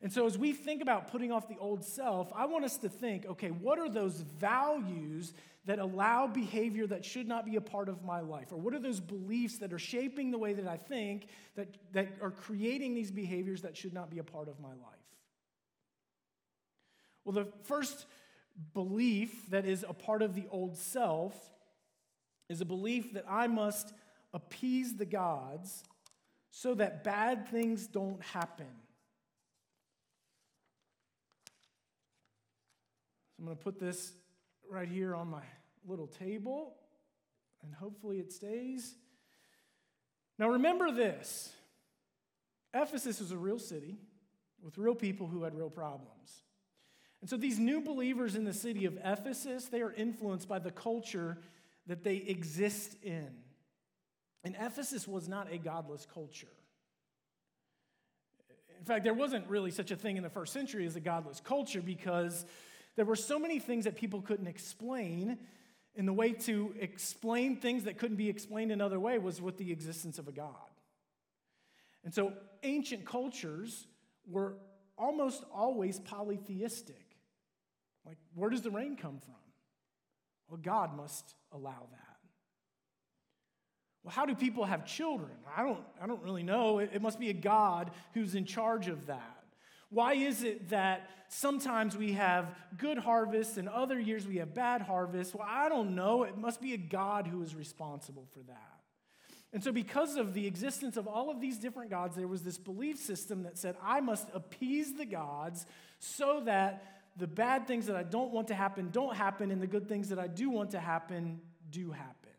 And 0.02 0.12
so, 0.12 0.26
as 0.26 0.38
we 0.38 0.54
think 0.54 0.82
about 0.82 1.12
putting 1.12 1.32
off 1.32 1.48
the 1.48 1.58
old 1.58 1.84
self, 1.84 2.32
I 2.36 2.46
want 2.46 2.66
us 2.66 2.78
to 2.80 2.90
think 2.90 3.26
okay, 3.26 3.50
what 3.50 3.80
are 3.80 3.90
those 3.90 4.22
values 4.22 5.34
that 5.66 5.80
allow 5.80 6.28
behavior 6.28 6.86
that 6.88 7.04
should 7.04 7.28
not 7.28 7.46
be 7.46 7.56
a 7.56 7.62
part 7.62 7.90
of 7.90 8.04
my 8.04 8.20
life? 8.20 8.52
Or 8.52 8.58
what 8.58 8.74
are 8.74 8.80
those 8.80 9.00
beliefs 9.00 9.58
that 9.60 9.74
are 9.74 9.80
shaping 9.80 10.32
the 10.32 10.38
way 10.38 10.54
that 10.54 10.68
I 10.68 10.78
think 10.78 11.28
that, 11.56 11.70
that 11.94 12.10
are 12.22 12.30
creating 12.30 12.94
these 12.94 13.10
behaviors 13.10 13.64
that 13.64 13.76
should 13.76 13.94
not 13.94 14.12
be 14.12 14.20
a 14.20 14.24
part 14.24 14.48
of 14.48 14.60
my 14.60 14.70
life? 14.70 14.80
Well, 17.24 17.34
the 17.34 17.52
first 17.64 18.06
belief 18.74 19.50
that 19.50 19.66
is 19.66 19.84
a 19.88 19.94
part 19.94 20.22
of 20.22 20.36
the 20.36 20.46
old 20.52 20.78
self 20.78 21.34
is 22.48 22.62
a 22.62 22.66
belief 22.66 23.14
that 23.14 23.26
I 23.28 23.48
must 23.48 23.92
appease 24.34 24.96
the 24.96 25.06
gods 25.06 25.84
so 26.52 26.76
that 26.76 27.04
bad 27.04 27.48
things 27.50 27.88
don't 27.88 28.22
happen. 28.22 28.68
So 33.35 33.35
I'm 33.46 33.50
going 33.50 33.58
to 33.60 33.64
put 33.64 33.80
this 33.80 34.12
right 34.68 34.90
here 34.90 35.14
on 35.14 35.28
my 35.28 35.44
little 35.88 36.08
table, 36.08 36.74
and 37.62 37.76
hopefully 37.76 38.18
it 38.18 38.34
stays. 38.34 38.96
Now, 40.40 40.50
remember 40.50 40.92
this 40.92 41.54
Ephesus 42.74 43.20
was 43.20 43.32
a 43.32 43.38
real 43.38 43.60
city 43.60 44.00
with 44.64 44.80
real 44.80 44.96
people 44.96 45.28
who 45.28 45.44
had 45.44 45.54
real 45.54 45.70
problems. 45.70 46.42
And 47.22 47.30
so 47.30 47.38
these 47.38 47.60
new 47.60 47.82
believers 47.82 48.36
in 48.36 48.46
the 48.46 48.54
city 48.54 48.86
of 48.86 48.98
Ephesus, 49.04 49.66
they 49.66 49.82
are 49.82 49.94
influenced 49.94 50.48
by 50.48 50.58
the 50.58 50.72
culture 50.72 51.38
that 51.86 52.04
they 52.04 52.16
exist 52.16 52.96
in. 53.04 53.30
And 54.44 54.56
Ephesus 54.60 55.08
was 55.08 55.28
not 55.28 55.54
a 55.54 55.60
godless 55.60 56.08
culture. 56.12 56.48
In 58.80 58.86
fact, 58.86 59.04
there 59.04 59.14
wasn't 59.14 59.48
really 59.48 59.70
such 59.70 59.92
a 59.92 59.96
thing 59.96 60.18
in 60.18 60.24
the 60.24 60.32
first 60.32 60.52
century 60.52 60.88
as 60.88 60.96
a 60.96 61.00
godless 61.00 61.40
culture 61.40 61.84
because 61.84 62.48
there 62.96 63.06
were 63.06 63.16
so 63.16 63.38
many 63.40 63.60
things 63.60 63.86
that 63.86 63.96
people 63.96 64.22
couldn't 64.22 64.48
explain. 64.48 65.38
And 65.98 66.08
the 66.08 66.14
way 66.14 66.34
to 66.34 66.76
explain 66.80 67.58
things 67.58 67.86
that 67.86 67.98
couldn't 67.98 68.18
be 68.18 68.30
explained 68.30 68.72
another 68.72 69.00
way 69.00 69.18
was 69.18 69.42
with 69.42 69.58
the 69.58 69.72
existence 69.72 70.20
of 70.20 70.28
a 70.28 70.32
God. 70.32 70.50
And 72.04 72.14
so 72.14 72.34
ancient 72.64 73.06
cultures 73.06 73.88
were 74.28 74.58
almost 74.98 75.44
always 75.54 76.00
polytheistic. 76.00 77.18
Like, 78.06 78.18
where 78.34 78.50
does 78.50 78.62
the 78.62 78.72
rain 78.72 78.96
come 78.96 79.20
from? 79.20 79.36
Well, 80.50 80.60
God 80.62 80.96
must 80.96 81.34
allow 81.52 81.88
that. 81.92 82.18
Well, 84.04 84.14
how 84.14 84.26
do 84.26 84.36
people 84.36 84.66
have 84.66 84.86
children? 84.86 85.32
I 85.58 85.64
don't, 85.64 85.84
I 86.00 86.06
don't 86.06 86.22
really 86.22 86.44
know. 86.44 86.78
It, 86.78 86.92
it 86.94 87.02
must 87.02 87.20
be 87.20 87.32
a 87.32 87.34
God 87.34 87.90
who's 88.14 88.36
in 88.36 88.46
charge 88.46 88.88
of 88.88 89.08
that. 89.08 89.35
Why 89.90 90.14
is 90.14 90.44
it 90.44 90.70
that 90.70 91.10
sometimes 91.30 91.96
we 91.96 92.14
have 92.14 92.54
good 92.78 92.98
harvests 92.98 93.58
and 93.58 93.70
other 93.70 94.00
years 94.00 94.28
we 94.28 94.38
have 94.38 94.54
bad 94.54 94.82
harvests? 94.82 95.34
Well, 95.34 95.48
I 95.50 95.70
don't 95.70 95.96
know. 95.96 96.24
It 96.24 96.38
must 96.38 96.62
be 96.62 96.74
a 96.74 96.78
God 96.78 97.28
who 97.28 97.42
is 97.42 97.56
responsible 97.56 98.28
for 98.34 98.40
that. 98.40 98.76
And 99.54 99.64
so, 99.64 99.72
because 99.72 100.18
of 100.18 100.34
the 100.34 100.48
existence 100.48 100.98
of 100.98 101.08
all 101.08 101.30
of 101.30 101.40
these 101.40 101.58
different 101.58 101.90
gods, 101.90 102.16
there 102.16 102.28
was 102.28 102.42
this 102.42 102.58
belief 102.58 102.98
system 102.98 103.44
that 103.44 103.58
said, 103.58 103.78
I 103.82 104.02
must 104.02 104.28
appease 104.34 104.94
the 104.96 105.06
gods 105.06 105.66
so 106.00 106.42
that 106.44 106.84
the 107.16 107.28
bad 107.28 107.66
things 107.66 107.86
that 107.86 107.96
I 107.96 108.04
don't 108.04 108.32
want 108.32 108.50
to 108.50 108.54
happen 108.54 108.90
don't 108.92 109.16
happen, 109.16 109.52
and 109.52 109.62
the 109.62 109.68
good 109.68 109.88
things 109.88 110.10
that 110.10 110.20
I 110.20 110.28
do 110.28 110.50
want 110.50 110.72
to 110.72 110.80
happen 110.80 111.40
do 111.70 111.92
happen. 111.92 112.32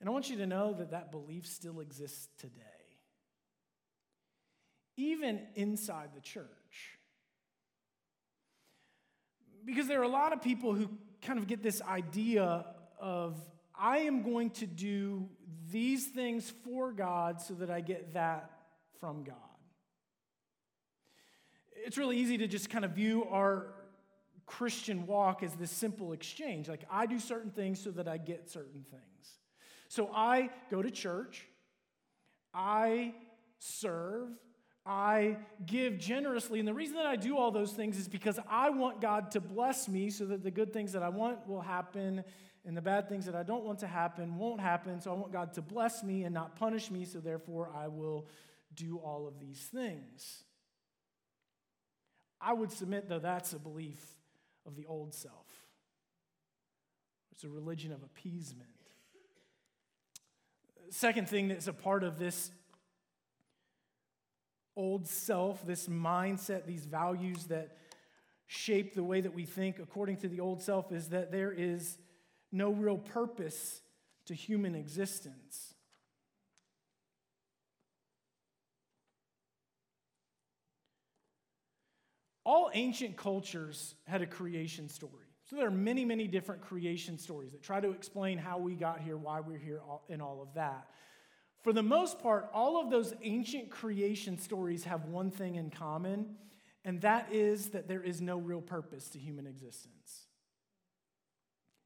And 0.00 0.08
I 0.08 0.12
want 0.12 0.28
you 0.28 0.36
to 0.38 0.46
know 0.46 0.74
that 0.74 0.90
that 0.90 1.12
belief 1.12 1.46
still 1.46 1.80
exists 1.80 2.28
today, 2.36 2.71
even 4.96 5.40
inside 5.54 6.10
the 6.14 6.20
church. 6.20 6.46
Because 9.64 9.86
there 9.86 10.00
are 10.00 10.04
a 10.04 10.08
lot 10.08 10.32
of 10.32 10.42
people 10.42 10.74
who 10.74 10.90
kind 11.22 11.38
of 11.38 11.46
get 11.46 11.62
this 11.62 11.80
idea 11.82 12.66
of, 13.00 13.40
I 13.78 13.98
am 13.98 14.22
going 14.22 14.50
to 14.50 14.66
do 14.66 15.28
these 15.70 16.08
things 16.08 16.52
for 16.64 16.92
God 16.92 17.40
so 17.40 17.54
that 17.54 17.70
I 17.70 17.80
get 17.80 18.14
that 18.14 18.50
from 19.00 19.24
God. 19.24 19.36
It's 21.84 21.98
really 21.98 22.18
easy 22.18 22.38
to 22.38 22.46
just 22.46 22.70
kind 22.70 22.84
of 22.84 22.92
view 22.92 23.24
our 23.30 23.74
Christian 24.46 25.06
walk 25.06 25.42
as 25.42 25.54
this 25.54 25.70
simple 25.70 26.12
exchange. 26.12 26.68
Like, 26.68 26.84
I 26.90 27.06
do 27.06 27.18
certain 27.18 27.50
things 27.50 27.82
so 27.82 27.90
that 27.92 28.06
I 28.06 28.18
get 28.18 28.50
certain 28.50 28.84
things. 28.90 29.38
So 29.88 30.10
I 30.14 30.50
go 30.70 30.82
to 30.82 30.90
church, 30.90 31.46
I 32.54 33.14
serve, 33.58 34.28
I 34.84 35.36
give 35.64 35.98
generously. 35.98 36.58
And 36.58 36.66
the 36.66 36.74
reason 36.74 36.96
that 36.96 37.06
I 37.06 37.16
do 37.16 37.36
all 37.36 37.50
those 37.50 37.72
things 37.72 37.98
is 37.98 38.08
because 38.08 38.38
I 38.48 38.70
want 38.70 39.00
God 39.00 39.30
to 39.32 39.40
bless 39.40 39.88
me 39.88 40.10
so 40.10 40.26
that 40.26 40.42
the 40.42 40.50
good 40.50 40.72
things 40.72 40.92
that 40.92 41.02
I 41.02 41.08
want 41.08 41.46
will 41.46 41.60
happen 41.60 42.24
and 42.64 42.76
the 42.76 42.82
bad 42.82 43.08
things 43.08 43.26
that 43.26 43.34
I 43.34 43.42
don't 43.42 43.64
want 43.64 43.80
to 43.80 43.86
happen 43.86 44.36
won't 44.36 44.60
happen. 44.60 45.00
So 45.00 45.10
I 45.10 45.14
want 45.14 45.32
God 45.32 45.52
to 45.54 45.62
bless 45.62 46.02
me 46.02 46.24
and 46.24 46.34
not 46.34 46.56
punish 46.56 46.90
me. 46.90 47.04
So 47.04 47.20
therefore, 47.20 47.70
I 47.76 47.88
will 47.88 48.26
do 48.74 48.98
all 48.98 49.26
of 49.26 49.38
these 49.38 49.60
things. 49.60 50.44
I 52.40 52.52
would 52.52 52.72
submit, 52.72 53.08
though, 53.08 53.20
that's 53.20 53.52
a 53.52 53.58
belief 53.58 54.04
of 54.66 54.74
the 54.74 54.86
old 54.86 55.14
self. 55.14 55.46
It's 57.30 57.44
a 57.44 57.48
religion 57.48 57.92
of 57.92 58.02
appeasement. 58.02 58.68
Second 60.90 61.28
thing 61.28 61.48
that's 61.48 61.68
a 61.68 61.72
part 61.72 62.04
of 62.04 62.18
this 62.18 62.50
old 64.76 65.06
self, 65.06 65.66
this 65.66 65.88
mindset, 65.88 66.66
these 66.66 66.84
values 66.84 67.44
that 67.46 67.76
shape 68.46 68.94
the 68.94 69.02
way 69.02 69.20
that 69.20 69.34
we 69.34 69.44
think 69.44 69.78
according 69.78 70.16
to 70.18 70.28
the 70.28 70.40
old 70.40 70.62
self 70.62 70.92
is 70.92 71.08
that 71.08 71.32
there 71.32 71.52
is 71.52 71.98
no 72.50 72.70
real 72.70 72.98
purpose 72.98 73.80
to 74.26 74.34
human 74.34 74.74
existence. 74.74 75.74
All 82.44 82.70
ancient 82.74 83.16
cultures 83.16 83.94
had 84.06 84.20
a 84.20 84.26
creation 84.26 84.88
story. 84.88 85.26
So 85.44 85.56
there 85.56 85.66
are 85.66 85.70
many, 85.70 86.04
many 86.04 86.26
different 86.26 86.62
creation 86.62 87.18
stories 87.18 87.52
that 87.52 87.62
try 87.62 87.80
to 87.80 87.90
explain 87.90 88.38
how 88.38 88.58
we 88.58 88.74
got 88.74 89.00
here, 89.00 89.16
why 89.16 89.40
we're 89.40 89.58
here, 89.58 89.80
and 90.08 90.20
all 90.20 90.42
of 90.42 90.54
that. 90.54 90.88
For 91.62 91.72
the 91.72 91.82
most 91.82 92.20
part, 92.20 92.50
all 92.52 92.80
of 92.80 92.90
those 92.90 93.14
ancient 93.22 93.70
creation 93.70 94.38
stories 94.38 94.84
have 94.84 95.06
one 95.06 95.30
thing 95.30 95.54
in 95.54 95.70
common, 95.70 96.36
and 96.84 97.00
that 97.02 97.32
is 97.32 97.70
that 97.70 97.86
there 97.86 98.02
is 98.02 98.20
no 98.20 98.36
real 98.38 98.60
purpose 98.60 99.08
to 99.10 99.18
human 99.18 99.46
existence. 99.46 100.26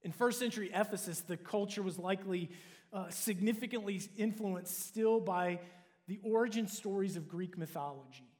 In 0.02 0.12
first 0.12 0.38
century 0.38 0.70
Ephesus, 0.72 1.20
the 1.20 1.36
culture 1.36 1.82
was 1.82 1.98
likely 1.98 2.50
uh, 2.92 3.10
significantly 3.10 4.00
influenced 4.16 4.86
still 4.86 5.20
by 5.20 5.60
the 6.06 6.20
origin 6.22 6.68
stories 6.68 7.16
of 7.16 7.28
Greek 7.28 7.58
mythology. 7.58 8.30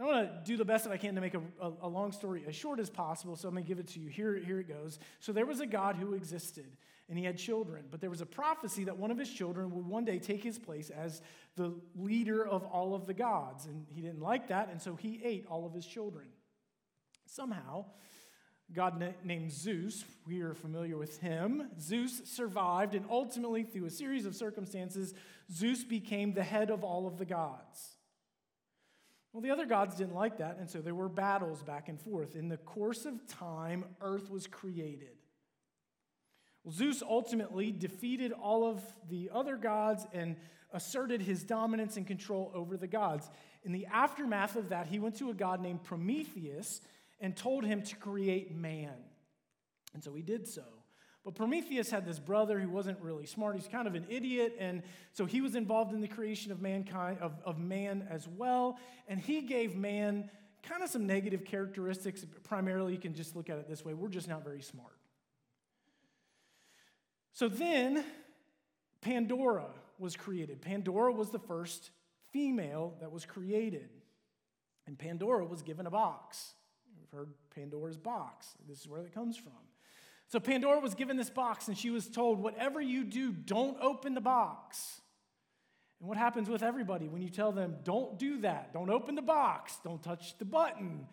I 0.00 0.04
want 0.04 0.28
to 0.28 0.42
do 0.44 0.56
the 0.56 0.64
best 0.64 0.84
that 0.84 0.92
I 0.92 0.96
can 0.96 1.16
to 1.16 1.20
make 1.20 1.34
a, 1.34 1.42
a, 1.60 1.72
a, 1.82 1.88
long 1.88 2.12
story 2.12 2.44
as 2.46 2.54
short 2.54 2.78
as 2.78 2.88
possible, 2.88 3.34
so 3.34 3.48
I'm 3.48 3.54
going 3.54 3.64
to 3.64 3.68
give 3.68 3.80
it 3.80 3.88
to 3.88 4.00
you. 4.00 4.08
Here, 4.08 4.36
here 4.36 4.60
it 4.60 4.68
goes. 4.68 4.98
So 5.18 5.32
there 5.32 5.44
was 5.44 5.60
a 5.60 5.66
God 5.66 5.96
who 5.96 6.14
existed, 6.14 6.66
and 7.08 7.18
he 7.18 7.24
had 7.24 7.38
children, 7.38 7.84
but 7.90 8.00
there 8.00 8.10
was 8.10 8.20
a 8.20 8.26
prophecy 8.26 8.84
that 8.84 8.98
one 8.98 9.10
of 9.10 9.18
his 9.18 9.30
children 9.30 9.70
would 9.70 9.86
one 9.86 10.04
day 10.04 10.18
take 10.18 10.42
his 10.42 10.58
place 10.58 10.90
as 10.90 11.22
the 11.56 11.74
leader 11.96 12.46
of 12.46 12.64
all 12.64 12.94
of 12.94 13.06
the 13.06 13.14
gods, 13.14 13.66
and 13.66 13.86
he 13.88 14.00
didn't 14.00 14.20
like 14.20 14.48
that, 14.48 14.68
and 14.70 14.80
so 14.80 14.94
he 14.94 15.20
ate 15.24 15.46
all 15.48 15.64
of 15.64 15.72
his 15.72 15.86
children. 15.86 16.26
Somehow, 17.26 17.86
God 18.72 19.02
named 19.24 19.50
Zeus, 19.50 20.04
we 20.26 20.42
are 20.42 20.52
familiar 20.52 20.98
with 20.98 21.18
him. 21.18 21.70
Zeus 21.80 22.20
survived, 22.24 22.94
and 22.94 23.06
ultimately, 23.08 23.62
through 23.62 23.86
a 23.86 23.90
series 23.90 24.26
of 24.26 24.34
circumstances, 24.34 25.14
Zeus 25.50 25.84
became 25.84 26.34
the 26.34 26.42
head 26.42 26.70
of 26.70 26.84
all 26.84 27.06
of 27.06 27.16
the 27.16 27.24
gods. 27.24 27.96
Well, 29.32 29.42
the 29.42 29.50
other 29.50 29.66
gods 29.66 29.96
didn't 29.96 30.14
like 30.14 30.38
that, 30.38 30.58
and 30.58 30.68
so 30.68 30.80
there 30.80 30.94
were 30.94 31.08
battles 31.08 31.62
back 31.62 31.88
and 31.88 32.00
forth. 32.00 32.34
In 32.34 32.48
the 32.48 32.56
course 32.56 33.06
of 33.06 33.26
time, 33.26 33.84
earth 34.00 34.30
was 34.30 34.46
created. 34.46 35.17
Well, 36.64 36.74
Zeus 36.74 37.02
ultimately 37.02 37.72
defeated 37.72 38.32
all 38.32 38.68
of 38.68 38.82
the 39.08 39.30
other 39.32 39.56
gods 39.56 40.06
and 40.12 40.36
asserted 40.72 41.22
his 41.22 41.44
dominance 41.44 41.96
and 41.96 42.06
control 42.06 42.52
over 42.54 42.76
the 42.76 42.86
gods. 42.86 43.30
In 43.64 43.72
the 43.72 43.86
aftermath 43.86 44.56
of 44.56 44.68
that, 44.70 44.86
he 44.86 44.98
went 44.98 45.16
to 45.16 45.30
a 45.30 45.34
god 45.34 45.60
named 45.60 45.82
Prometheus 45.82 46.80
and 47.20 47.36
told 47.36 47.64
him 47.64 47.82
to 47.82 47.96
create 47.96 48.54
man. 48.54 48.94
And 49.94 50.02
so 50.02 50.14
he 50.14 50.22
did 50.22 50.46
so. 50.46 50.62
But 51.24 51.34
Prometheus 51.34 51.90
had 51.90 52.06
this 52.06 52.18
brother 52.18 52.58
who 52.58 52.68
wasn't 52.68 53.00
really 53.00 53.26
smart. 53.26 53.56
He's 53.56 53.68
kind 53.68 53.86
of 53.86 53.94
an 53.94 54.06
idiot. 54.08 54.56
And 54.58 54.82
so 55.12 55.26
he 55.26 55.40
was 55.40 55.54
involved 55.54 55.92
in 55.92 56.00
the 56.00 56.08
creation 56.08 56.52
of 56.52 56.62
mankind, 56.62 57.18
of, 57.20 57.32
of 57.44 57.58
man 57.58 58.06
as 58.08 58.28
well. 58.28 58.78
And 59.08 59.20
he 59.20 59.42
gave 59.42 59.76
man 59.76 60.30
kind 60.62 60.82
of 60.82 60.88
some 60.88 61.06
negative 61.06 61.44
characteristics. 61.44 62.24
Primarily, 62.44 62.92
you 62.92 62.98
can 62.98 63.14
just 63.14 63.36
look 63.36 63.50
at 63.50 63.58
it 63.58 63.68
this 63.68 63.84
way 63.84 63.94
we're 63.94 64.08
just 64.08 64.28
not 64.28 64.44
very 64.44 64.62
smart. 64.62 64.97
So 67.38 67.48
then, 67.48 68.04
Pandora 69.00 69.66
was 69.96 70.16
created. 70.16 70.60
Pandora 70.60 71.12
was 71.12 71.30
the 71.30 71.38
first 71.38 71.92
female 72.32 72.96
that 72.98 73.12
was 73.12 73.24
created. 73.24 73.90
And 74.88 74.98
Pandora 74.98 75.46
was 75.46 75.62
given 75.62 75.86
a 75.86 75.90
box. 75.90 76.54
You've 76.98 77.12
heard 77.12 77.28
Pandora's 77.54 77.96
box. 77.96 78.48
This 78.68 78.80
is 78.80 78.88
where 78.88 79.02
it 79.02 79.14
comes 79.14 79.36
from. 79.36 79.52
So 80.26 80.40
Pandora 80.40 80.80
was 80.80 80.96
given 80.96 81.16
this 81.16 81.30
box, 81.30 81.68
and 81.68 81.78
she 81.78 81.90
was 81.90 82.08
told, 82.08 82.40
Whatever 82.40 82.80
you 82.80 83.04
do, 83.04 83.30
don't 83.30 83.76
open 83.80 84.14
the 84.14 84.20
box. 84.20 85.00
And 86.00 86.08
what 86.08 86.18
happens 86.18 86.48
with 86.48 86.64
everybody 86.64 87.06
when 87.06 87.22
you 87.22 87.28
tell 87.28 87.52
them, 87.52 87.76
Don't 87.84 88.18
do 88.18 88.40
that, 88.40 88.72
don't 88.72 88.90
open 88.90 89.14
the 89.14 89.22
box, 89.22 89.78
don't 89.84 90.02
touch 90.02 90.36
the 90.38 90.44
button? 90.44 91.06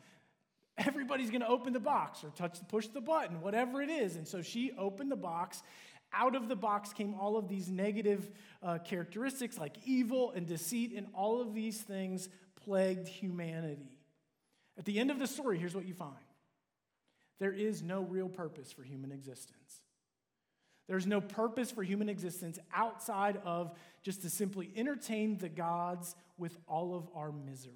Everybody's 0.77 1.29
to 1.29 1.47
open 1.47 1.71
the 1.71 1.79
box 1.79 2.23
or 2.23 2.31
touch, 2.31 2.57
push 2.67 2.87
the 2.87 2.99
button, 2.99 3.39
whatever 3.41 3.81
it 3.81 3.89
is. 3.89 4.17
And 4.17 4.27
so 4.27 4.41
she 4.41 4.73
opened 4.77 5.09
the 5.09 5.15
box. 5.15 5.63
Out 6.15 6.35
of 6.35 6.47
the 6.47 6.55
box 6.55 6.93
came 6.93 7.13
all 7.15 7.37
of 7.37 7.49
these 7.49 7.69
negative 7.69 8.29
uh, 8.63 8.77
characteristics 8.79 9.57
like 9.57 9.75
evil 9.85 10.31
and 10.31 10.47
deceit, 10.47 10.93
and 10.95 11.07
all 11.13 11.41
of 11.41 11.53
these 11.53 11.81
things 11.81 12.29
plagued 12.55 13.07
humanity. 13.07 13.99
At 14.77 14.85
the 14.85 14.99
end 14.99 15.11
of 15.11 15.19
the 15.19 15.27
story, 15.27 15.57
here's 15.57 15.75
what 15.75 15.85
you 15.85 15.93
find 15.93 16.13
there 17.39 17.51
is 17.51 17.81
no 17.81 18.01
real 18.01 18.29
purpose 18.29 18.71
for 18.71 18.83
human 18.83 19.11
existence. 19.11 19.81
There's 20.87 21.07
no 21.07 21.19
purpose 21.19 21.71
for 21.71 21.83
human 21.83 22.09
existence 22.09 22.59
outside 22.73 23.41
of 23.43 23.73
just 24.03 24.21
to 24.21 24.29
simply 24.29 24.71
entertain 24.75 25.37
the 25.37 25.49
gods 25.49 26.15
with 26.37 26.57
all 26.67 26.95
of 26.95 27.09
our 27.15 27.31
misery. 27.31 27.73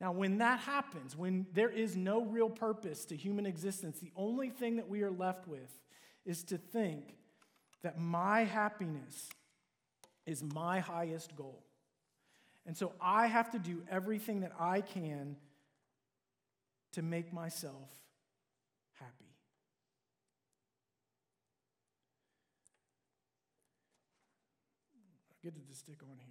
Now, 0.00 0.12
when 0.12 0.38
that 0.38 0.60
happens, 0.60 1.14
when 1.14 1.46
there 1.52 1.68
is 1.68 1.94
no 1.94 2.24
real 2.24 2.48
purpose 2.48 3.04
to 3.06 3.16
human 3.16 3.44
existence, 3.44 3.98
the 3.98 4.12
only 4.16 4.48
thing 4.48 4.76
that 4.76 4.88
we 4.88 5.02
are 5.02 5.10
left 5.10 5.46
with 5.46 5.70
is 6.24 6.42
to 6.44 6.56
think 6.56 7.16
that 7.82 7.98
my 7.98 8.44
happiness 8.44 9.28
is 10.24 10.42
my 10.42 10.80
highest 10.80 11.36
goal. 11.36 11.62
And 12.66 12.76
so 12.76 12.92
I 13.00 13.26
have 13.26 13.50
to 13.50 13.58
do 13.58 13.82
everything 13.90 14.40
that 14.40 14.52
I 14.58 14.80
can 14.80 15.36
to 16.92 17.02
make 17.02 17.32
myself 17.32 17.88
happy. 18.92 19.24
Get 25.42 25.54
to 25.54 25.74
stick 25.74 25.98
on 26.02 26.16
here. 26.18 26.29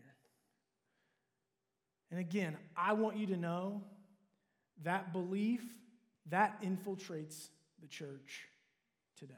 And 2.11 2.19
again, 2.19 2.57
I 2.75 2.93
want 2.93 3.17
you 3.17 3.27
to 3.27 3.37
know 3.37 3.83
that 4.83 5.13
belief 5.13 5.61
that 6.29 6.61
infiltrates 6.61 7.49
the 7.81 7.87
church 7.87 8.47
today. 9.17 9.33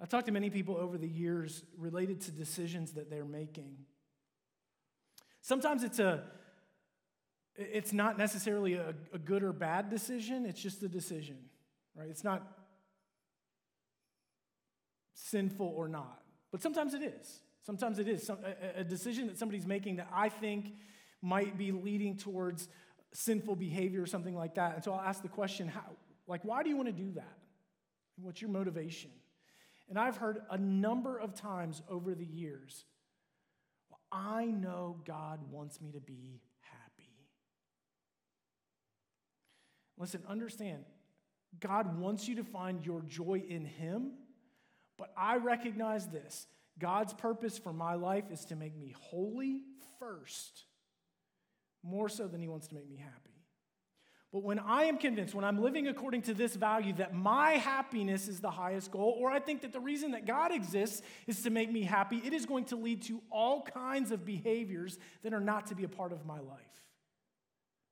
I've 0.00 0.08
talked 0.08 0.26
to 0.26 0.32
many 0.32 0.50
people 0.50 0.76
over 0.76 0.98
the 0.98 1.08
years 1.08 1.62
related 1.78 2.20
to 2.22 2.30
decisions 2.32 2.92
that 2.92 3.08
they're 3.08 3.24
making. 3.24 3.76
Sometimes 5.40 5.84
it's 5.84 5.98
a 5.98 6.24
it's 7.54 7.92
not 7.92 8.16
necessarily 8.16 8.74
a, 8.74 8.94
a 9.12 9.18
good 9.18 9.42
or 9.42 9.52
bad 9.52 9.90
decision, 9.90 10.46
it's 10.46 10.60
just 10.60 10.82
a 10.82 10.88
decision, 10.88 11.36
right? 11.94 12.08
It's 12.08 12.24
not 12.24 12.42
sinful 15.14 15.72
or 15.76 15.86
not. 15.86 16.22
But 16.50 16.62
sometimes 16.62 16.94
it 16.94 17.02
is. 17.02 17.40
Sometimes 17.62 17.98
it 17.98 18.08
is 18.08 18.26
Some, 18.26 18.38
a, 18.44 18.80
a 18.80 18.84
decision 18.84 19.26
that 19.28 19.38
somebody's 19.38 19.66
making 19.66 19.96
that 19.96 20.08
I 20.12 20.28
think 20.28 20.74
might 21.20 21.56
be 21.56 21.70
leading 21.72 22.16
towards 22.16 22.68
sinful 23.12 23.56
behavior 23.56 24.02
or 24.02 24.06
something 24.06 24.34
like 24.34 24.54
that. 24.56 24.74
And 24.74 24.84
so 24.84 24.92
I'll 24.92 25.00
ask 25.00 25.22
the 25.22 25.28
question, 25.28 25.68
how, 25.68 25.84
like, 26.26 26.44
why 26.44 26.62
do 26.62 26.68
you 26.68 26.76
want 26.76 26.88
to 26.88 26.92
do 26.92 27.12
that? 27.12 27.38
What's 28.16 28.40
your 28.40 28.50
motivation? 28.50 29.10
And 29.88 29.98
I've 29.98 30.16
heard 30.16 30.38
a 30.50 30.58
number 30.58 31.18
of 31.18 31.34
times 31.34 31.82
over 31.88 32.14
the 32.14 32.24
years, 32.24 32.84
well, 33.90 34.00
I 34.10 34.46
know 34.46 34.96
God 35.04 35.40
wants 35.50 35.80
me 35.80 35.92
to 35.92 36.00
be 36.00 36.40
happy. 36.60 37.10
Listen, 39.98 40.22
understand, 40.26 40.84
God 41.60 41.98
wants 41.98 42.26
you 42.26 42.36
to 42.36 42.44
find 42.44 42.84
your 42.84 43.02
joy 43.02 43.42
in 43.46 43.64
Him, 43.64 44.12
but 44.96 45.12
I 45.16 45.36
recognize 45.36 46.08
this 46.08 46.46
God's 46.78 47.12
purpose 47.12 47.58
for 47.58 47.72
my 47.72 47.94
life 47.94 48.30
is 48.30 48.44
to 48.46 48.56
make 48.56 48.76
me 48.76 48.94
holy 48.98 49.62
first, 49.98 50.64
more 51.82 52.08
so 52.08 52.26
than 52.26 52.40
He 52.40 52.48
wants 52.48 52.68
to 52.68 52.74
make 52.74 52.88
me 52.88 52.96
happy. 52.96 53.32
But 54.32 54.44
when 54.44 54.58
I 54.58 54.84
am 54.84 54.96
convinced, 54.96 55.34
when 55.34 55.44
I'm 55.44 55.60
living 55.60 55.88
according 55.88 56.22
to 56.22 56.34
this 56.34 56.56
value, 56.56 56.94
that 56.94 57.14
my 57.14 57.52
happiness 57.52 58.28
is 58.28 58.40
the 58.40 58.50
highest 58.50 58.90
goal, 58.90 59.14
or 59.20 59.30
I 59.30 59.38
think 59.38 59.60
that 59.60 59.74
the 59.74 59.80
reason 59.80 60.12
that 60.12 60.26
God 60.26 60.52
exists 60.52 61.02
is 61.26 61.42
to 61.42 61.50
make 61.50 61.70
me 61.70 61.82
happy, 61.82 62.16
it 62.24 62.32
is 62.32 62.46
going 62.46 62.64
to 62.66 62.76
lead 62.76 63.02
to 63.02 63.20
all 63.30 63.60
kinds 63.60 64.10
of 64.10 64.24
behaviors 64.24 64.98
that 65.22 65.34
are 65.34 65.40
not 65.40 65.66
to 65.66 65.74
be 65.74 65.84
a 65.84 65.88
part 65.88 66.12
of 66.12 66.24
my 66.24 66.40
life. 66.40 66.60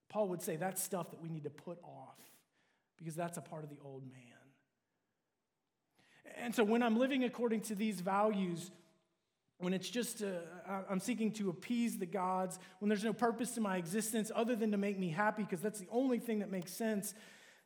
Paul 0.08 0.28
would 0.28 0.40
say 0.40 0.56
that's 0.56 0.82
stuff 0.82 1.10
that 1.10 1.20
we 1.20 1.28
need 1.28 1.44
to 1.44 1.50
put 1.50 1.78
off 1.84 2.18
because 2.96 3.14
that's 3.14 3.36
a 3.36 3.42
part 3.42 3.62
of 3.62 3.70
the 3.70 3.78
old 3.84 4.02
man. 4.10 4.29
And 6.36 6.54
so 6.54 6.64
when 6.64 6.82
I'm 6.82 6.98
living 6.98 7.24
according 7.24 7.62
to 7.62 7.74
these 7.74 8.00
values, 8.00 8.70
when 9.58 9.74
it's 9.74 9.90
just, 9.90 10.22
uh, 10.22 10.80
I'm 10.88 11.00
seeking 11.00 11.32
to 11.32 11.50
appease 11.50 11.98
the 11.98 12.06
gods, 12.06 12.58
when 12.78 12.88
there's 12.88 13.04
no 13.04 13.12
purpose 13.12 13.52
to 13.52 13.60
my 13.60 13.76
existence 13.76 14.30
other 14.34 14.56
than 14.56 14.70
to 14.70 14.78
make 14.78 14.98
me 14.98 15.10
happy, 15.10 15.42
because 15.42 15.60
that's 15.60 15.78
the 15.78 15.88
only 15.90 16.18
thing 16.18 16.38
that 16.38 16.50
makes 16.50 16.72
sense, 16.72 17.14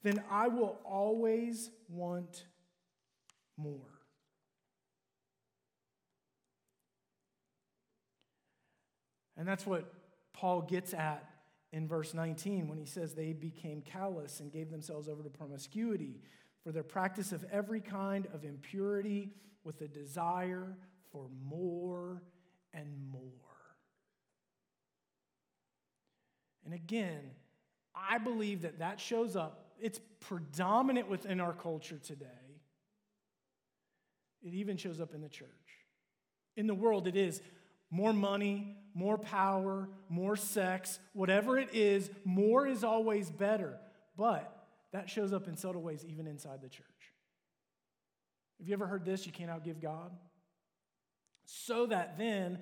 then 0.02 0.22
I 0.30 0.48
will 0.48 0.78
always 0.84 1.70
want 1.88 2.44
more. 3.56 3.94
And 9.36 9.48
that's 9.48 9.66
what 9.66 9.92
Paul 10.32 10.62
gets 10.62 10.94
at 10.94 11.28
in 11.72 11.88
verse 11.88 12.14
19 12.14 12.68
when 12.68 12.78
he 12.78 12.86
says 12.86 13.14
they 13.14 13.32
became 13.32 13.82
callous 13.82 14.40
and 14.40 14.52
gave 14.52 14.70
themselves 14.70 15.08
over 15.08 15.22
to 15.22 15.30
promiscuity 15.30 16.20
for 16.64 16.72
their 16.72 16.82
practice 16.82 17.30
of 17.30 17.44
every 17.52 17.80
kind 17.80 18.26
of 18.32 18.44
impurity 18.44 19.30
with 19.62 19.80
a 19.82 19.88
desire 19.88 20.74
for 21.12 21.28
more 21.46 22.22
and 22.72 22.88
more. 23.12 23.20
And 26.64 26.72
again, 26.72 27.20
I 27.94 28.18
believe 28.18 28.62
that 28.62 28.78
that 28.78 28.98
shows 28.98 29.36
up, 29.36 29.72
it's 29.78 30.00
predominant 30.20 31.08
within 31.08 31.38
our 31.40 31.52
culture 31.52 31.98
today. 31.98 32.26
It 34.42 34.54
even 34.54 34.76
shows 34.76 35.00
up 35.00 35.14
in 35.14 35.20
the 35.20 35.28
church. 35.28 35.48
In 36.56 36.66
the 36.66 36.74
world, 36.74 37.06
it 37.06 37.16
is 37.16 37.42
more 37.90 38.12
money, 38.12 38.76
more 38.94 39.18
power, 39.18 39.88
more 40.08 40.36
sex, 40.36 40.98
whatever 41.12 41.58
it 41.58 41.68
is, 41.74 42.10
more 42.24 42.66
is 42.66 42.82
always 42.84 43.30
better. 43.30 43.78
But 44.16 44.53
that 44.94 45.10
shows 45.10 45.32
up 45.32 45.46
in 45.46 45.56
subtle 45.56 45.82
ways 45.82 46.04
even 46.08 46.26
inside 46.26 46.62
the 46.62 46.68
church. 46.68 46.86
Have 48.58 48.66
you 48.66 48.72
ever 48.72 48.86
heard 48.86 49.04
this? 49.04 49.26
You 49.26 49.32
can't 49.32 49.50
outgive 49.50 49.80
God? 49.80 50.10
so 51.44 51.86
that 51.86 52.18
then 52.18 52.58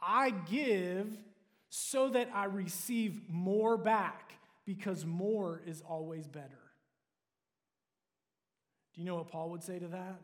I 0.00 0.30
give 0.30 1.06
so 1.68 2.08
that 2.10 2.30
I 2.34 2.44
receive 2.44 3.20
more 3.28 3.76
back 3.76 4.32
because 4.64 5.04
more 5.04 5.60
is 5.66 5.82
always 5.88 6.26
better. 6.26 6.48
Do 8.94 9.00
you 9.00 9.06
know 9.06 9.16
what 9.16 9.28
Paul 9.28 9.50
would 9.50 9.62
say 9.62 9.78
to 9.78 9.86
that? 9.88 10.20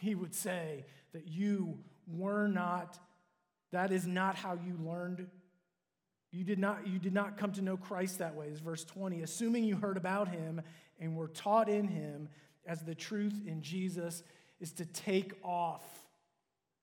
He 0.00 0.14
would 0.14 0.34
say 0.34 0.84
that 1.12 1.28
you 1.28 1.78
were 2.06 2.48
not, 2.48 2.98
that 3.70 3.92
is 3.92 4.06
not 4.06 4.34
how 4.34 4.54
you 4.54 4.76
learned. 4.82 5.26
You 6.32 6.44
did 6.44 6.58
not, 6.58 6.86
you 6.86 6.98
did 6.98 7.12
not 7.12 7.36
come 7.36 7.52
to 7.52 7.62
know 7.62 7.76
Christ 7.76 8.18
that 8.18 8.34
way, 8.34 8.46
is 8.46 8.60
verse 8.60 8.84
20. 8.84 9.22
Assuming 9.22 9.64
you 9.64 9.76
heard 9.76 9.96
about 9.96 10.28
him 10.28 10.62
and 11.00 11.16
were 11.16 11.28
taught 11.28 11.68
in 11.68 11.88
him 11.88 12.28
as 12.66 12.82
the 12.82 12.94
truth 12.94 13.40
in 13.46 13.62
Jesus 13.62 14.22
is 14.60 14.72
to 14.72 14.84
take 14.84 15.32
off 15.42 15.82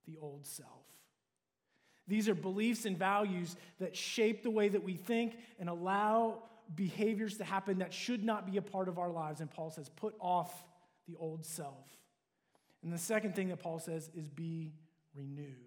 the 0.05 0.17
old 0.21 0.45
self. 0.45 0.69
These 2.07 2.29
are 2.29 2.36
beliefs 2.36 2.86
and 2.86 2.97
values 2.97 3.55
that 3.79 3.95
shape 3.95 4.43
the 4.43 4.49
way 4.49 4.69
that 4.69 4.83
we 4.83 4.95
think 4.95 5.38
and 5.60 5.69
allow 5.69 6.43
behaviors 6.75 7.38
to 7.38 7.43
happen 7.43 7.79
that 7.79 7.93
should 7.93 8.23
not 8.23 8.49
be 8.49 8.57
a 8.57 8.62
part 8.62 8.88
of 8.88 8.97
our 8.97 9.12
lives. 9.12 9.41
And 9.41 9.49
Paul 9.49 9.69
says, 9.71 9.89
put 9.89 10.15
off 10.19 10.63
the 11.07 11.15
old 11.17 11.45
self. 11.45 11.86
And 12.83 12.91
the 12.91 12.97
second 12.97 13.36
thing 13.36 13.49
that 13.49 13.60
Paul 13.60 13.79
says 13.79 14.10
is 14.15 14.29
be 14.29 14.73
renewed. 15.15 15.66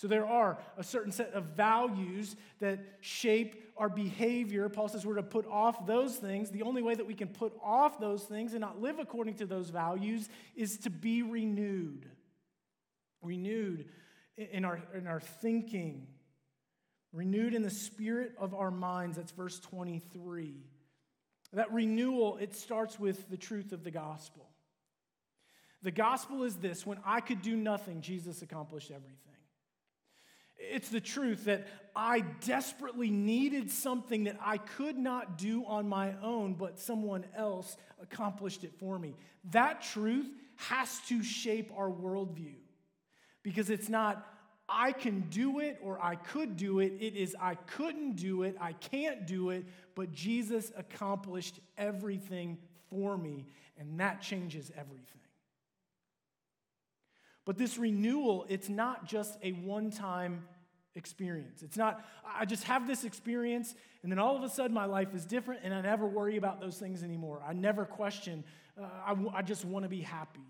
So 0.00 0.08
there 0.08 0.26
are 0.26 0.56
a 0.78 0.82
certain 0.82 1.12
set 1.12 1.34
of 1.34 1.44
values 1.44 2.34
that 2.58 2.78
shape 3.02 3.70
our 3.76 3.90
behavior. 3.90 4.66
Paul 4.70 4.88
says 4.88 5.04
we're 5.04 5.16
to 5.16 5.22
put 5.22 5.46
off 5.46 5.84
those 5.84 6.16
things. 6.16 6.48
The 6.48 6.62
only 6.62 6.80
way 6.80 6.94
that 6.94 7.06
we 7.06 7.12
can 7.12 7.28
put 7.28 7.52
off 7.62 8.00
those 8.00 8.22
things 8.22 8.54
and 8.54 8.62
not 8.62 8.80
live 8.80 8.98
according 8.98 9.34
to 9.34 9.46
those 9.46 9.68
values 9.68 10.30
is 10.56 10.78
to 10.84 10.90
be 10.90 11.20
renewed. 11.20 12.06
Renewed 13.20 13.90
in 14.38 14.64
our, 14.64 14.80
in 14.94 15.06
our 15.06 15.20
thinking, 15.20 16.06
renewed 17.12 17.52
in 17.52 17.60
the 17.60 17.68
spirit 17.68 18.32
of 18.38 18.54
our 18.54 18.70
minds. 18.70 19.18
That's 19.18 19.32
verse 19.32 19.60
23. 19.60 20.54
That 21.52 21.70
renewal, 21.74 22.38
it 22.38 22.54
starts 22.54 22.98
with 22.98 23.28
the 23.28 23.36
truth 23.36 23.72
of 23.72 23.84
the 23.84 23.90
gospel. 23.90 24.48
The 25.82 25.90
gospel 25.90 26.44
is 26.44 26.56
this 26.56 26.86
when 26.86 27.00
I 27.04 27.20
could 27.20 27.42
do 27.42 27.54
nothing, 27.54 28.00
Jesus 28.00 28.40
accomplished 28.40 28.90
everything. 28.90 29.29
It's 30.60 30.88
the 30.90 31.00
truth 31.00 31.46
that 31.46 31.66
I 31.96 32.20
desperately 32.20 33.10
needed 33.10 33.70
something 33.70 34.24
that 34.24 34.38
I 34.44 34.58
could 34.58 34.96
not 34.96 35.38
do 35.38 35.64
on 35.64 35.88
my 35.88 36.14
own, 36.22 36.54
but 36.54 36.78
someone 36.78 37.24
else 37.34 37.76
accomplished 38.00 38.62
it 38.64 38.72
for 38.78 38.98
me. 38.98 39.14
That 39.50 39.82
truth 39.82 40.28
has 40.56 41.00
to 41.08 41.22
shape 41.22 41.72
our 41.76 41.90
worldview 41.90 42.56
because 43.42 43.70
it's 43.70 43.88
not, 43.88 44.26
I 44.68 44.92
can 44.92 45.22
do 45.30 45.60
it 45.60 45.78
or 45.82 46.02
I 46.02 46.14
could 46.16 46.56
do 46.56 46.80
it. 46.80 46.92
It 47.00 47.16
is, 47.16 47.34
I 47.40 47.54
couldn't 47.54 48.16
do 48.16 48.42
it, 48.42 48.56
I 48.60 48.74
can't 48.74 49.26
do 49.26 49.50
it, 49.50 49.64
but 49.94 50.12
Jesus 50.12 50.70
accomplished 50.76 51.58
everything 51.78 52.58
for 52.90 53.16
me, 53.16 53.46
and 53.78 53.98
that 53.98 54.20
changes 54.20 54.70
everything. 54.76 55.19
But 57.50 57.58
this 57.58 57.78
renewal, 57.78 58.46
it's 58.48 58.68
not 58.68 59.06
just 59.06 59.36
a 59.42 59.50
one 59.50 59.90
time 59.90 60.44
experience. 60.94 61.64
It's 61.64 61.76
not, 61.76 62.06
I 62.24 62.44
just 62.44 62.62
have 62.62 62.86
this 62.86 63.02
experience, 63.02 63.74
and 64.04 64.12
then 64.12 64.20
all 64.20 64.36
of 64.36 64.44
a 64.44 64.48
sudden 64.48 64.72
my 64.72 64.84
life 64.84 65.16
is 65.16 65.24
different, 65.24 65.62
and 65.64 65.74
I 65.74 65.80
never 65.80 66.06
worry 66.06 66.36
about 66.36 66.60
those 66.60 66.76
things 66.78 67.02
anymore. 67.02 67.42
I 67.44 67.52
never 67.52 67.84
question, 67.84 68.44
uh, 68.80 68.86
I, 69.04 69.08
w- 69.08 69.32
I 69.34 69.42
just 69.42 69.64
want 69.64 69.84
to 69.84 69.88
be 69.88 70.00
happy. 70.00 70.46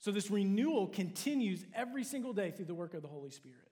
So 0.00 0.10
this 0.10 0.28
renewal 0.28 0.88
continues 0.88 1.64
every 1.72 2.02
single 2.02 2.32
day 2.32 2.50
through 2.50 2.64
the 2.64 2.74
work 2.74 2.94
of 2.94 3.02
the 3.02 3.06
Holy 3.06 3.30
Spirit. 3.30 3.67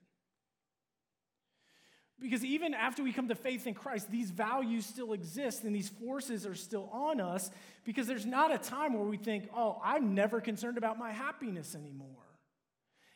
Because 2.19 2.43
even 2.43 2.73
after 2.73 3.03
we 3.03 3.13
come 3.13 3.27
to 3.27 3.35
faith 3.35 3.67
in 3.67 3.75
Christ, 3.75 4.09
these 4.09 4.31
values 4.31 4.85
still 4.85 5.13
exist 5.13 5.63
and 5.63 5.75
these 5.75 5.89
forces 5.89 6.47
are 6.47 6.55
still 6.55 6.89
on 6.91 7.21
us 7.21 7.51
because 7.83 8.07
there's 8.07 8.25
not 8.25 8.53
a 8.53 8.57
time 8.57 8.93
where 8.93 9.05
we 9.05 9.17
think, 9.17 9.49
oh, 9.55 9.79
I'm 9.83 10.15
never 10.15 10.41
concerned 10.41 10.79
about 10.79 10.97
my 10.97 11.11
happiness 11.11 11.75
anymore. 11.75 12.27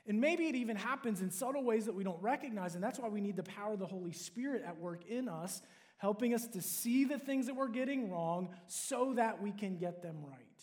And 0.07 0.19
maybe 0.19 0.47
it 0.47 0.55
even 0.55 0.75
happens 0.75 1.21
in 1.21 1.31
subtle 1.31 1.63
ways 1.63 1.85
that 1.85 1.95
we 1.95 2.03
don't 2.03 2.21
recognize, 2.21 2.75
and 2.75 2.83
that's 2.83 2.99
why 2.99 3.07
we 3.07 3.21
need 3.21 3.35
the 3.35 3.43
power 3.43 3.73
of 3.73 3.79
the 3.79 3.85
Holy 3.85 4.11
Spirit 4.11 4.63
at 4.65 4.79
work 4.79 5.05
in 5.07 5.29
us, 5.29 5.61
helping 5.97 6.33
us 6.33 6.47
to 6.47 6.61
see 6.61 7.05
the 7.05 7.19
things 7.19 7.45
that 7.45 7.55
we're 7.55 7.67
getting 7.67 8.11
wrong 8.11 8.49
so 8.67 9.13
that 9.15 9.41
we 9.41 9.51
can 9.51 9.77
get 9.77 10.01
them 10.01 10.17
right. 10.27 10.60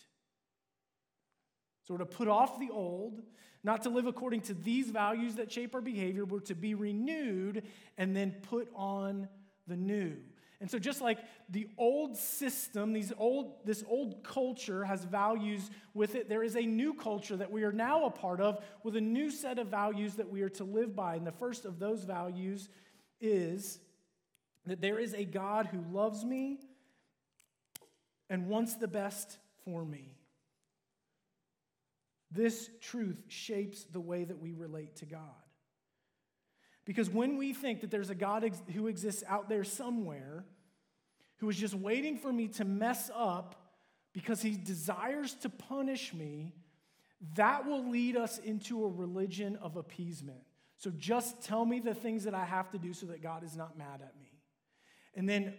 So 1.89 1.95
we're 1.95 1.99
to 2.01 2.05
put 2.05 2.27
off 2.27 2.59
the 2.59 2.69
old, 2.69 3.19
not 3.63 3.81
to 3.81 3.89
live 3.89 4.05
according 4.05 4.41
to 4.41 4.53
these 4.53 4.91
values 4.91 5.33
that 5.37 5.51
shape 5.51 5.73
our 5.73 5.81
behavior, 5.81 6.23
but 6.23 6.45
to 6.45 6.53
be 6.53 6.75
renewed 6.75 7.63
and 7.97 8.15
then 8.15 8.35
put 8.43 8.69
on 8.75 9.27
the 9.65 9.75
new. 9.75 10.17
And 10.61 10.69
so, 10.69 10.77
just 10.77 11.01
like 11.01 11.17
the 11.49 11.67
old 11.79 12.15
system, 12.15 12.93
these 12.93 13.11
old, 13.17 13.65
this 13.65 13.83
old 13.89 14.23
culture 14.23 14.85
has 14.85 15.03
values 15.03 15.71
with 15.95 16.13
it, 16.13 16.29
there 16.29 16.43
is 16.43 16.55
a 16.55 16.61
new 16.61 16.93
culture 16.93 17.35
that 17.35 17.51
we 17.51 17.63
are 17.63 17.71
now 17.71 18.05
a 18.05 18.11
part 18.11 18.39
of 18.39 18.63
with 18.83 18.95
a 18.95 19.01
new 19.01 19.31
set 19.31 19.57
of 19.57 19.69
values 19.69 20.13
that 20.13 20.29
we 20.29 20.43
are 20.43 20.49
to 20.49 20.63
live 20.63 20.95
by. 20.95 21.15
And 21.15 21.25
the 21.25 21.31
first 21.31 21.65
of 21.65 21.79
those 21.79 22.03
values 22.03 22.69
is 23.19 23.79
that 24.67 24.79
there 24.79 24.99
is 24.99 25.15
a 25.15 25.25
God 25.25 25.65
who 25.65 25.81
loves 25.91 26.23
me 26.23 26.59
and 28.29 28.47
wants 28.47 28.75
the 28.75 28.87
best 28.87 29.39
for 29.65 29.83
me. 29.83 30.18
This 32.31 32.69
truth 32.81 33.23
shapes 33.27 33.85
the 33.85 33.99
way 33.99 34.23
that 34.23 34.39
we 34.39 34.53
relate 34.53 34.97
to 34.97 35.05
God. 35.05 35.19
Because 36.85 37.09
when 37.09 37.37
we 37.37 37.53
think 37.53 37.81
that 37.81 37.91
there's 37.91 38.09
a 38.09 38.15
God 38.15 38.43
ex- 38.43 38.61
who 38.73 38.87
exists 38.87 39.23
out 39.27 39.49
there 39.49 39.63
somewhere 39.63 40.45
who 41.37 41.49
is 41.49 41.57
just 41.57 41.73
waiting 41.73 42.17
for 42.17 42.31
me 42.31 42.47
to 42.47 42.65
mess 42.65 43.09
up 43.15 43.55
because 44.13 44.41
he 44.41 44.55
desires 44.55 45.35
to 45.35 45.49
punish 45.49 46.13
me, 46.13 46.53
that 47.35 47.65
will 47.65 47.89
lead 47.89 48.17
us 48.17 48.37
into 48.39 48.83
a 48.83 48.87
religion 48.87 49.57
of 49.61 49.77
appeasement. 49.77 50.39
So 50.77 50.91
just 50.97 51.41
tell 51.43 51.65
me 51.65 51.79
the 51.79 51.93
things 51.93 52.23
that 52.23 52.33
I 52.33 52.45
have 52.45 52.71
to 52.71 52.77
do 52.77 52.93
so 52.93 53.05
that 53.07 53.21
God 53.21 53.43
is 53.43 53.55
not 53.55 53.77
mad 53.77 54.01
at 54.01 54.19
me. 54.19 54.31
And 55.15 55.27
then 55.27 55.53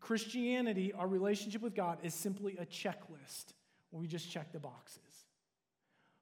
Christianity, 0.00 0.92
our 0.92 1.06
relationship 1.06 1.62
with 1.62 1.74
God, 1.74 1.98
is 2.02 2.14
simply 2.14 2.56
a 2.58 2.66
checklist 2.66 3.54
where 3.90 4.00
we 4.00 4.06
just 4.06 4.30
check 4.30 4.52
the 4.52 4.60
boxes. 4.60 5.00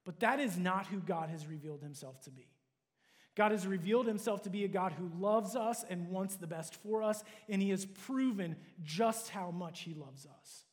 But 0.08 0.20
that 0.20 0.40
is 0.40 0.56
not 0.56 0.86
who 0.86 1.00
God 1.00 1.28
has 1.28 1.46
revealed 1.46 1.82
himself 1.82 2.18
to 2.22 2.30
be. 2.30 2.48
God 3.36 3.52
has 3.52 3.66
revealed 3.66 4.06
himself 4.06 4.40
to 4.44 4.48
be 4.48 4.64
a 4.64 4.68
God 4.68 4.92
who 4.92 5.10
loves 5.20 5.54
us 5.54 5.84
and 5.86 6.08
wants 6.08 6.36
the 6.36 6.46
best 6.46 6.76
for 6.76 7.02
us, 7.02 7.22
and 7.46 7.60
he 7.60 7.68
has 7.68 7.84
proven 7.84 8.56
just 8.82 9.28
how 9.28 9.50
much 9.50 9.80
he 9.80 9.92
loves 9.92 10.24
us. 10.24 10.64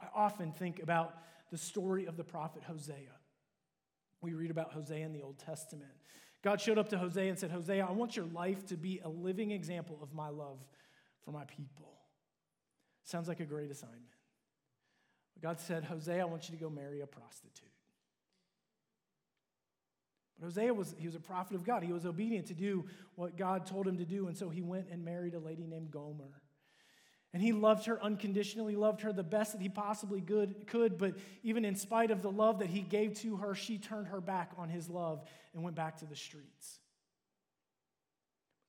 I 0.00 0.06
often 0.14 0.50
think 0.50 0.82
about 0.82 1.14
the 1.50 1.58
story 1.58 2.06
of 2.06 2.16
the 2.16 2.24
prophet 2.24 2.62
Hosea. 2.62 2.94
We 4.22 4.32
read 4.32 4.50
about 4.50 4.72
Hosea 4.72 5.04
in 5.04 5.12
the 5.12 5.20
Old 5.20 5.38
Testament. 5.38 5.92
God 6.42 6.58
showed 6.58 6.78
up 6.78 6.88
to 6.88 6.96
Hosea 6.96 7.28
and 7.28 7.38
said, 7.38 7.50
Hosea, 7.50 7.84
I 7.84 7.92
want 7.92 8.16
your 8.16 8.28
life 8.32 8.64
to 8.68 8.78
be 8.78 9.02
a 9.04 9.10
living 9.10 9.50
example 9.50 9.98
of 10.02 10.14
my 10.14 10.30
love 10.30 10.64
for 11.22 11.32
my 11.32 11.44
people. 11.44 11.98
Sounds 13.04 13.28
like 13.28 13.40
a 13.40 13.44
great 13.44 13.70
assignment. 13.70 14.04
God 15.42 15.60
said, 15.60 15.84
Hosea, 15.84 16.22
I 16.22 16.24
want 16.24 16.48
you 16.48 16.56
to 16.56 16.64
go 16.64 16.70
marry 16.70 17.02
a 17.02 17.06
prostitute. 17.06 17.68
But 20.40 20.46
Hosea 20.46 20.72
was 20.72 20.94
he 20.98 21.06
was 21.06 21.14
a 21.14 21.20
prophet 21.20 21.54
of 21.54 21.64
God. 21.64 21.82
He 21.82 21.92
was 21.92 22.06
obedient 22.06 22.46
to 22.46 22.54
do 22.54 22.86
what 23.14 23.36
God 23.36 23.66
told 23.66 23.86
him 23.86 23.98
to 23.98 24.06
do, 24.06 24.26
and 24.28 24.36
so 24.36 24.48
he 24.48 24.62
went 24.62 24.86
and 24.90 25.04
married 25.04 25.34
a 25.34 25.38
lady 25.38 25.66
named 25.66 25.90
Gomer. 25.90 26.40
And 27.32 27.42
he 27.42 27.52
loved 27.52 27.86
her 27.86 28.02
unconditionally, 28.02 28.74
loved 28.74 29.02
her 29.02 29.12
the 29.12 29.22
best 29.22 29.52
that 29.52 29.60
he 29.60 29.68
possibly 29.68 30.20
could, 30.20 30.66
could, 30.66 30.98
but 30.98 31.14
even 31.44 31.64
in 31.64 31.76
spite 31.76 32.10
of 32.10 32.22
the 32.22 32.30
love 32.30 32.58
that 32.58 32.70
he 32.70 32.80
gave 32.80 33.14
to 33.20 33.36
her, 33.36 33.54
she 33.54 33.78
turned 33.78 34.08
her 34.08 34.20
back 34.20 34.50
on 34.58 34.68
his 34.68 34.88
love 34.88 35.22
and 35.54 35.62
went 35.62 35.76
back 35.76 35.98
to 35.98 36.06
the 36.06 36.16
streets. 36.16 36.80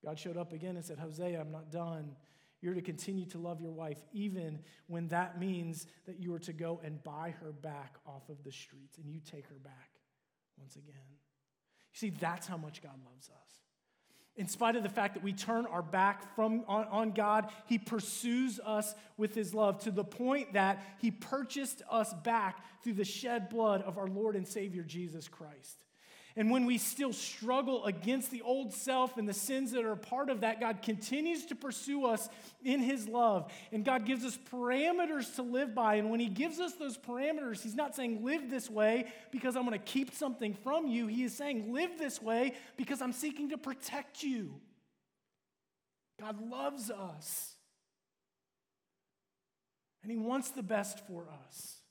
God 0.04 0.16
showed 0.16 0.36
up 0.36 0.52
again 0.52 0.76
and 0.76 0.84
said, 0.84 0.98
Hosea, 0.98 1.40
I'm 1.40 1.50
not 1.50 1.72
done. 1.72 2.14
You're 2.60 2.74
to 2.74 2.82
continue 2.82 3.26
to 3.26 3.38
love 3.38 3.60
your 3.60 3.72
wife, 3.72 3.98
even 4.12 4.60
when 4.86 5.08
that 5.08 5.40
means 5.40 5.88
that 6.06 6.20
you 6.20 6.32
are 6.32 6.40
to 6.40 6.52
go 6.52 6.80
and 6.84 7.02
buy 7.02 7.34
her 7.40 7.50
back 7.50 7.96
off 8.06 8.28
of 8.28 8.44
the 8.44 8.52
streets, 8.52 8.98
and 8.98 9.10
you 9.10 9.18
take 9.18 9.48
her 9.48 9.58
back 9.64 9.90
once 10.56 10.76
again. 10.76 11.21
You 11.92 11.98
see, 11.98 12.10
that's 12.10 12.46
how 12.46 12.56
much 12.56 12.82
God 12.82 12.98
loves 13.04 13.28
us. 13.28 13.42
In 14.34 14.48
spite 14.48 14.76
of 14.76 14.82
the 14.82 14.88
fact 14.88 15.14
that 15.14 15.22
we 15.22 15.34
turn 15.34 15.66
our 15.66 15.82
back 15.82 16.34
from, 16.34 16.64
on, 16.66 16.86
on 16.86 17.10
God, 17.12 17.50
He 17.66 17.78
pursues 17.78 18.58
us 18.64 18.94
with 19.18 19.34
His 19.34 19.54
love 19.54 19.80
to 19.80 19.90
the 19.90 20.04
point 20.04 20.54
that 20.54 20.82
He 21.00 21.10
purchased 21.10 21.82
us 21.90 22.14
back 22.24 22.64
through 22.82 22.94
the 22.94 23.04
shed 23.04 23.50
blood 23.50 23.82
of 23.82 23.98
our 23.98 24.06
Lord 24.06 24.34
and 24.34 24.48
Savior 24.48 24.84
Jesus 24.84 25.28
Christ. 25.28 25.84
And 26.36 26.50
when 26.50 26.64
we 26.64 26.78
still 26.78 27.12
struggle 27.12 27.84
against 27.84 28.30
the 28.30 28.42
old 28.42 28.72
self 28.72 29.18
and 29.18 29.28
the 29.28 29.34
sins 29.34 29.72
that 29.72 29.84
are 29.84 29.92
a 29.92 29.96
part 29.96 30.30
of 30.30 30.40
that, 30.40 30.60
God 30.60 30.80
continues 30.80 31.44
to 31.46 31.54
pursue 31.54 32.06
us 32.06 32.28
in 32.64 32.80
His 32.80 33.06
love. 33.06 33.52
And 33.70 33.84
God 33.84 34.06
gives 34.06 34.24
us 34.24 34.38
parameters 34.50 35.34
to 35.36 35.42
live 35.42 35.74
by. 35.74 35.96
And 35.96 36.10
when 36.10 36.20
He 36.20 36.28
gives 36.28 36.58
us 36.58 36.72
those 36.74 36.96
parameters, 36.96 37.62
He's 37.62 37.74
not 37.74 37.94
saying 37.94 38.24
live 38.24 38.48
this 38.48 38.70
way 38.70 39.12
because 39.30 39.56
I'm 39.56 39.66
going 39.66 39.78
to 39.78 39.84
keep 39.84 40.14
something 40.14 40.54
from 40.54 40.86
you. 40.86 41.06
He 41.06 41.24
is 41.24 41.36
saying 41.36 41.72
live 41.72 41.98
this 41.98 42.22
way 42.22 42.54
because 42.76 43.02
I'm 43.02 43.12
seeking 43.12 43.50
to 43.50 43.58
protect 43.58 44.22
you. 44.22 44.54
God 46.18 46.40
loves 46.50 46.90
us. 46.90 47.56
And 50.02 50.10
He 50.10 50.16
wants 50.16 50.50
the 50.50 50.62
best 50.62 51.06
for 51.06 51.26
us. 51.46 51.81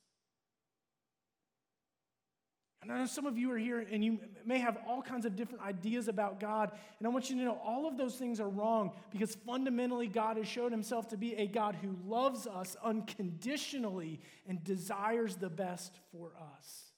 And 2.82 2.90
I 2.90 2.98
know 2.98 3.06
some 3.06 3.26
of 3.26 3.38
you 3.38 3.52
are 3.52 3.58
here 3.58 3.86
and 3.92 4.04
you 4.04 4.18
may 4.44 4.58
have 4.58 4.76
all 4.88 5.02
kinds 5.02 5.24
of 5.24 5.36
different 5.36 5.62
ideas 5.62 6.08
about 6.08 6.40
God. 6.40 6.72
And 6.98 7.06
I 7.06 7.10
want 7.10 7.30
you 7.30 7.36
to 7.36 7.42
know 7.42 7.60
all 7.64 7.86
of 7.86 7.96
those 7.96 8.16
things 8.16 8.40
are 8.40 8.48
wrong 8.48 8.90
because 9.12 9.36
fundamentally, 9.46 10.08
God 10.08 10.36
has 10.36 10.48
shown 10.48 10.72
himself 10.72 11.08
to 11.08 11.16
be 11.16 11.34
a 11.36 11.46
God 11.46 11.76
who 11.80 11.96
loves 12.04 12.48
us 12.48 12.76
unconditionally 12.82 14.20
and 14.48 14.62
desires 14.64 15.36
the 15.36 15.48
best 15.48 15.92
for 16.10 16.32
us. 16.56 16.90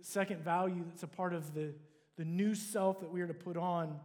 Second 0.00 0.42
value 0.42 0.84
that's 0.88 1.02
a 1.02 1.06
part 1.06 1.34
of 1.34 1.52
the, 1.52 1.74
the 2.16 2.24
new 2.24 2.54
self 2.54 3.00
that 3.00 3.12
we 3.12 3.20
are 3.20 3.26
to 3.26 3.34
put 3.34 3.58
on 3.58 4.00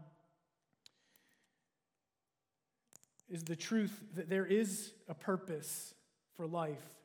is 3.30 3.44
the 3.44 3.56
truth 3.56 4.04
that 4.16 4.30
there 4.30 4.46
is 4.46 4.92
a 5.08 5.14
purpose 5.14 5.94
for 6.36 6.46
life 6.46 7.03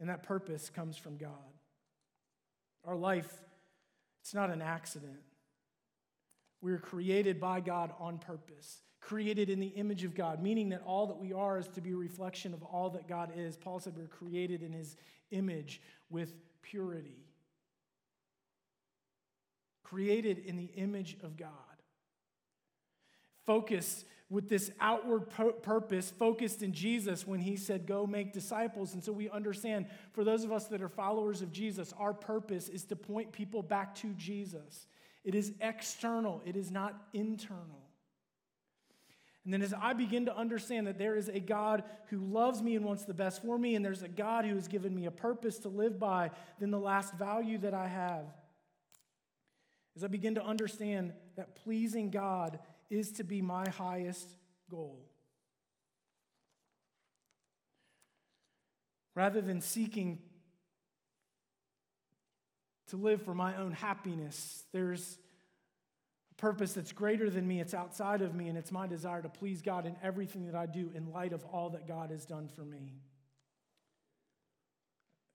and 0.00 0.08
that 0.08 0.22
purpose 0.22 0.70
comes 0.70 0.96
from 0.96 1.16
God. 1.16 1.30
Our 2.84 2.96
life, 2.96 3.32
it's 4.20 4.34
not 4.34 4.50
an 4.50 4.62
accident. 4.62 5.20
We 6.60 6.72
are 6.72 6.78
created 6.78 7.40
by 7.40 7.60
God 7.60 7.92
on 7.98 8.18
purpose, 8.18 8.82
created 9.00 9.50
in 9.50 9.60
the 9.60 9.68
image 9.68 10.04
of 10.04 10.14
God, 10.14 10.42
meaning 10.42 10.68
that 10.70 10.82
all 10.84 11.08
that 11.08 11.18
we 11.18 11.32
are 11.32 11.58
is 11.58 11.68
to 11.68 11.80
be 11.80 11.92
a 11.92 11.96
reflection 11.96 12.54
of 12.54 12.62
all 12.62 12.90
that 12.90 13.08
God 13.08 13.32
is. 13.36 13.56
Paul 13.56 13.80
said 13.80 13.94
we're 13.96 14.06
created 14.06 14.62
in 14.62 14.72
his 14.72 14.96
image 15.30 15.80
with 16.08 16.34
purity. 16.62 17.26
Created 19.82 20.38
in 20.38 20.56
the 20.56 20.70
image 20.76 21.16
of 21.22 21.36
God. 21.36 21.50
Focus 23.44 24.04
with 24.32 24.48
this 24.48 24.70
outward 24.80 25.28
purpose 25.62 26.10
focused 26.10 26.62
in 26.62 26.72
Jesus 26.72 27.26
when 27.26 27.38
he 27.38 27.54
said, 27.54 27.86
Go 27.86 28.06
make 28.06 28.32
disciples. 28.32 28.94
And 28.94 29.04
so 29.04 29.12
we 29.12 29.28
understand 29.28 29.86
for 30.12 30.24
those 30.24 30.42
of 30.42 30.50
us 30.50 30.64
that 30.68 30.80
are 30.80 30.88
followers 30.88 31.42
of 31.42 31.52
Jesus, 31.52 31.92
our 31.98 32.14
purpose 32.14 32.70
is 32.70 32.84
to 32.84 32.96
point 32.96 33.30
people 33.30 33.62
back 33.62 33.94
to 33.96 34.14
Jesus. 34.14 34.86
It 35.22 35.34
is 35.34 35.52
external, 35.60 36.40
it 36.46 36.56
is 36.56 36.70
not 36.70 37.08
internal. 37.12 37.82
And 39.44 39.52
then 39.52 39.60
as 39.60 39.74
I 39.74 39.92
begin 39.92 40.26
to 40.26 40.36
understand 40.36 40.86
that 40.86 40.98
there 40.98 41.16
is 41.16 41.28
a 41.28 41.40
God 41.40 41.82
who 42.06 42.18
loves 42.18 42.62
me 42.62 42.74
and 42.76 42.84
wants 42.84 43.04
the 43.04 43.12
best 43.12 43.42
for 43.42 43.58
me, 43.58 43.74
and 43.74 43.84
there's 43.84 44.02
a 44.02 44.08
God 44.08 44.46
who 44.46 44.54
has 44.54 44.68
given 44.68 44.94
me 44.94 45.06
a 45.06 45.10
purpose 45.10 45.58
to 45.58 45.68
live 45.68 45.98
by, 45.98 46.30
then 46.58 46.70
the 46.70 46.78
last 46.78 47.14
value 47.14 47.58
that 47.58 47.74
I 47.74 47.88
have, 47.88 48.24
as 49.96 50.04
I 50.04 50.06
begin 50.06 50.36
to 50.36 50.44
understand 50.44 51.12
that 51.36 51.56
pleasing 51.56 52.10
God 52.10 52.60
is 52.92 53.10
to 53.12 53.24
be 53.24 53.40
my 53.40 53.68
highest 53.70 54.28
goal. 54.70 55.08
Rather 59.14 59.40
than 59.40 59.60
seeking 59.60 60.18
to 62.88 62.98
live 62.98 63.22
for 63.22 63.34
my 63.34 63.56
own 63.56 63.72
happiness. 63.72 64.64
There's 64.72 65.18
a 66.30 66.34
purpose 66.34 66.74
that's 66.74 66.92
greater 66.92 67.30
than 67.30 67.48
me, 67.48 67.58
it's 67.58 67.72
outside 67.72 68.20
of 68.20 68.34
me, 68.34 68.48
and 68.48 68.58
it's 68.58 68.70
my 68.70 68.86
desire 68.86 69.22
to 69.22 69.30
please 69.30 69.62
God 69.62 69.86
in 69.86 69.96
everything 70.02 70.44
that 70.44 70.54
I 70.54 70.66
do 70.66 70.90
in 70.94 71.10
light 71.10 71.32
of 71.32 71.42
all 71.46 71.70
that 71.70 71.88
God 71.88 72.10
has 72.10 72.26
done 72.26 72.48
for 72.54 72.62
me. 72.62 72.92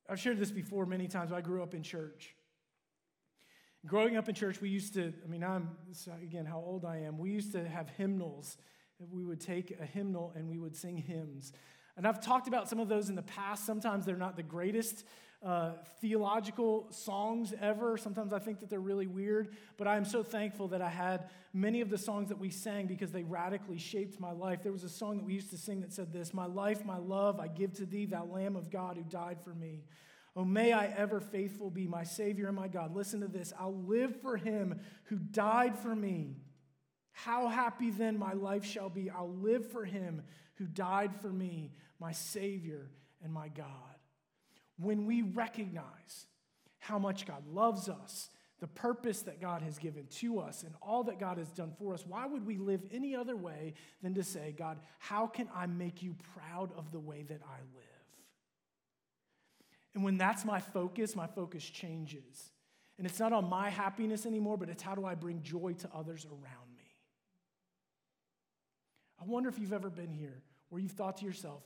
I've 0.07 0.19
shared 0.19 0.37
this 0.37 0.51
before 0.51 0.85
many 0.85 1.07
times. 1.07 1.31
I 1.31 1.41
grew 1.41 1.63
up 1.63 1.73
in 1.73 1.81
church. 1.81 2.35
Growing 3.85 4.17
up 4.17 4.27
in 4.27 4.35
church, 4.35 4.59
we 4.59 4.69
used 4.69 4.93
to, 4.95 5.13
I 5.23 5.27
mean, 5.27 5.43
I'm, 5.43 5.69
again, 6.21 6.45
how 6.45 6.57
old 6.57 6.83
I 6.83 6.97
am, 6.97 7.17
we 7.17 7.31
used 7.31 7.51
to 7.53 7.67
have 7.67 7.89
hymnals. 7.91 8.57
We 9.11 9.23
would 9.23 9.39
take 9.39 9.77
a 9.79 9.85
hymnal 9.85 10.33
and 10.35 10.49
we 10.49 10.57
would 10.57 10.75
sing 10.75 10.97
hymns. 10.97 11.53
And 11.95 12.07
I've 12.07 12.21
talked 12.21 12.47
about 12.47 12.67
some 12.67 12.79
of 12.79 12.89
those 12.89 13.09
in 13.09 13.15
the 13.15 13.21
past. 13.23 13.65
Sometimes 13.65 14.05
they're 14.05 14.17
not 14.17 14.35
the 14.35 14.43
greatest 14.43 15.03
uh, 15.43 15.73
theological 16.01 16.87
songs 16.91 17.53
ever. 17.61 17.97
Sometimes 17.97 18.33
I 18.33 18.39
think 18.39 18.59
that 18.59 18.69
they're 18.69 18.79
really 18.79 19.07
weird, 19.07 19.55
but 19.77 19.87
I 19.87 19.95
am 19.95 20.05
so 20.05 20.23
thankful 20.23 20.67
that 20.69 20.81
I 20.81 20.89
had 20.89 21.29
many 21.53 21.81
of 21.81 21.89
the 21.89 21.97
songs 21.97 22.29
that 22.29 22.39
we 22.39 22.49
sang 22.49 22.87
because 22.87 23.11
they 23.11 23.23
radically 23.23 23.77
shaped 23.77 24.19
my 24.19 24.31
life. 24.31 24.63
There 24.63 24.71
was 24.71 24.83
a 24.83 24.89
song 24.89 25.17
that 25.17 25.25
we 25.25 25.33
used 25.33 25.51
to 25.51 25.57
sing 25.57 25.81
that 25.81 25.93
said 25.93 26.11
this 26.11 26.33
My 26.33 26.47
life, 26.47 26.83
my 26.85 26.97
love, 26.97 27.39
I 27.39 27.47
give 27.47 27.73
to 27.73 27.85
thee, 27.85 28.05
thou 28.05 28.25
Lamb 28.25 28.55
of 28.55 28.71
God 28.71 28.97
who 28.97 29.03
died 29.03 29.37
for 29.43 29.53
me. 29.53 29.83
Oh, 30.37 30.45
may 30.45 30.71
I 30.71 30.85
ever 30.85 31.19
faithful 31.19 31.69
be, 31.69 31.87
my 31.87 32.03
Savior 32.03 32.47
and 32.47 32.55
my 32.55 32.69
God. 32.69 32.95
Listen 32.95 33.21
to 33.21 33.27
this 33.27 33.51
I'll 33.59 33.75
live 33.75 34.21
for 34.21 34.37
him 34.37 34.79
who 35.05 35.17
died 35.17 35.77
for 35.77 35.93
me. 35.93 36.37
How 37.11 37.47
happy 37.47 37.89
then 37.89 38.17
my 38.17 38.33
life 38.33 38.63
shall 38.63 38.89
be. 38.89 39.09
I'll 39.09 39.33
live 39.33 39.69
for 39.71 39.83
him 39.83 40.21
who 40.55 40.65
died 40.65 41.15
for 41.19 41.29
me, 41.29 41.71
my 41.99 42.11
Savior 42.11 42.91
and 43.23 43.33
my 43.33 43.49
God 43.49 43.97
when 44.77 45.05
we 45.05 45.21
recognize 45.21 46.27
how 46.79 46.99
much 46.99 47.25
God 47.25 47.43
loves 47.47 47.89
us, 47.89 48.29
the 48.59 48.67
purpose 48.67 49.21
that 49.23 49.41
God 49.41 49.61
has 49.61 49.77
given 49.77 50.07
to 50.07 50.39
us, 50.39 50.63
and 50.63 50.73
all 50.81 51.03
that 51.03 51.19
God 51.19 51.37
has 51.37 51.49
done 51.49 51.73
for 51.77 51.93
us, 51.93 52.05
why 52.07 52.25
would 52.25 52.45
we 52.45 52.57
live 52.57 52.81
any 52.91 53.15
other 53.15 53.35
way 53.35 53.73
than 54.01 54.13
to 54.15 54.23
say, 54.23 54.53
God, 54.57 54.79
how 54.99 55.27
can 55.27 55.49
I 55.53 55.65
make 55.67 56.01
you 56.01 56.15
proud 56.35 56.71
of 56.77 56.91
the 56.91 56.99
way 56.99 57.23
that 57.23 57.41
I 57.43 57.59
live? 57.75 57.96
And 59.97 60.03
when 60.03 60.19
that's 60.19 60.45
my 60.45 60.59
focus, 60.59 61.15
my 61.15 61.25
focus 61.25 61.67
changes. 61.67 62.51
And 62.99 63.07
it's 63.07 63.19
not 63.19 63.33
on 63.33 63.49
my 63.49 63.71
happiness 63.71 64.27
anymore, 64.27 64.55
but 64.55 64.69
it's 64.69 64.83
how 64.83 64.93
do 64.93 65.03
I 65.05 65.15
bring 65.15 65.41
joy 65.41 65.73
to 65.79 65.89
others 65.91 66.23
around 66.23 66.69
me? 66.77 66.83
I 69.19 69.25
wonder 69.25 69.49
if 69.49 69.57
you've 69.57 69.73
ever 69.73 69.89
been 69.89 70.11
here 70.11 70.43
where 70.69 70.79
you've 70.79 70.91
thought 70.91 71.17
to 71.17 71.25
yourself, 71.25 71.63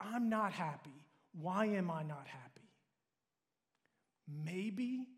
I'm 0.00 0.30
not 0.30 0.52
happy. 0.52 1.04
Why 1.38 1.66
am 1.66 1.90
I 1.90 2.02
not 2.02 2.26
happy? 2.26 2.70
Maybe 4.26 5.08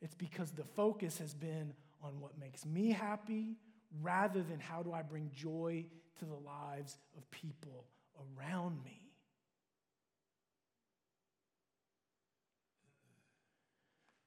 it's 0.00 0.14
because 0.14 0.52
the 0.52 0.64
focus 0.64 1.18
has 1.18 1.34
been 1.34 1.74
on 2.02 2.18
what 2.18 2.38
makes 2.38 2.64
me 2.64 2.92
happy 2.92 3.56
rather 4.00 4.42
than 4.42 4.58
how 4.58 4.82
do 4.82 4.90
I 4.90 5.02
bring 5.02 5.30
joy 5.34 5.84
to 6.20 6.24
the 6.24 6.32
lives 6.34 6.96
of 7.14 7.30
people 7.30 7.84
around 8.38 8.82
me. 8.82 9.05